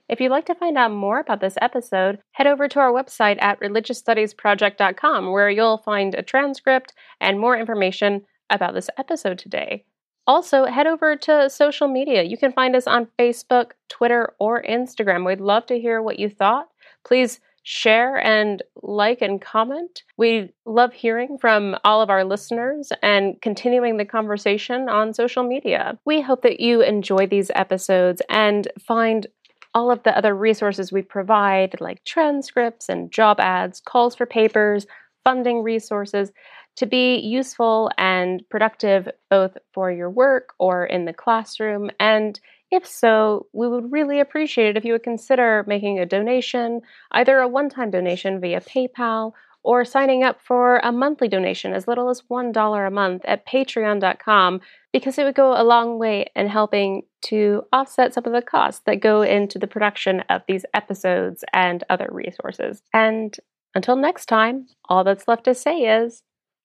[0.09, 3.37] If you'd like to find out more about this episode, head over to our website
[3.43, 9.85] at religiousstudiesproject.com, where you'll find a transcript and more information about this episode today.
[10.27, 12.23] Also, head over to social media.
[12.23, 15.27] You can find us on Facebook, Twitter, or Instagram.
[15.27, 16.69] We'd love to hear what you thought.
[17.05, 20.03] Please share and like and comment.
[20.17, 25.99] We love hearing from all of our listeners and continuing the conversation on social media.
[26.05, 29.27] We hope that you enjoy these episodes and find
[29.75, 34.87] all of the other resources we provide, like transcripts and job ads, calls for papers,
[35.23, 36.33] funding resources,
[36.77, 42.41] to be useful and productive both for your work or in the classroom and
[42.71, 46.81] if so, we would really appreciate it if you would consider making a donation,
[47.13, 51.87] either a one time donation via PayPal or signing up for a monthly donation as
[51.87, 54.61] little as $1 a month at patreon.com
[54.93, 58.81] because it would go a long way in helping to offset some of the costs
[58.87, 62.83] that go into the production of these episodes and other resources.
[62.95, 63.37] And
[63.75, 66.23] until next time, all that's left to say is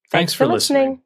[0.09, 0.81] thanks, thanks for, listening.
[0.81, 1.01] listening.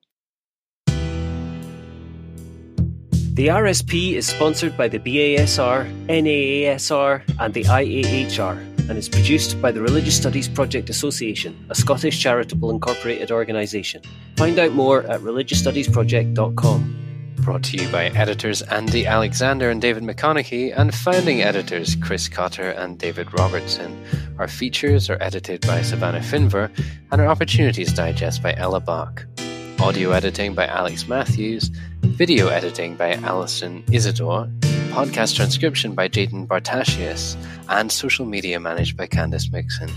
[3.39, 8.57] The RSP is sponsored by the BASR, NAASR, and the IAHR
[8.89, 14.01] and is produced by the Religious Studies Project Association, a Scottish charitable incorporated organisation.
[14.35, 17.35] Find out more at religiousstudiesproject.com.
[17.37, 22.71] Brought to you by editors Andy Alexander and David McConaughey and founding editors Chris Cotter
[22.71, 24.05] and David Robertson.
[24.37, 26.69] Our features are edited by Savannah Finver
[27.09, 29.25] and our Opportunities Digest by Ella Bach
[29.81, 31.69] audio editing by Alex Matthews,
[32.01, 34.49] video editing by Alison Isidore,
[34.91, 37.37] podcast transcription by Jaden Bartasius,
[37.69, 39.89] and social media managed by Candice Mixon.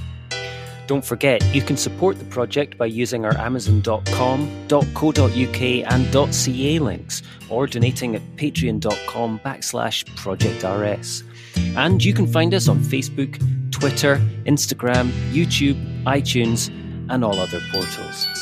[0.86, 7.22] Don't forget, you can support the project by using our Amazon.com, .co.uk and .ca links,
[7.50, 11.24] or donating at patreon.com backslash projectrs.
[11.76, 13.36] And you can find us on Facebook,
[13.72, 16.68] Twitter, Instagram, YouTube, iTunes,
[17.10, 18.41] and all other portals.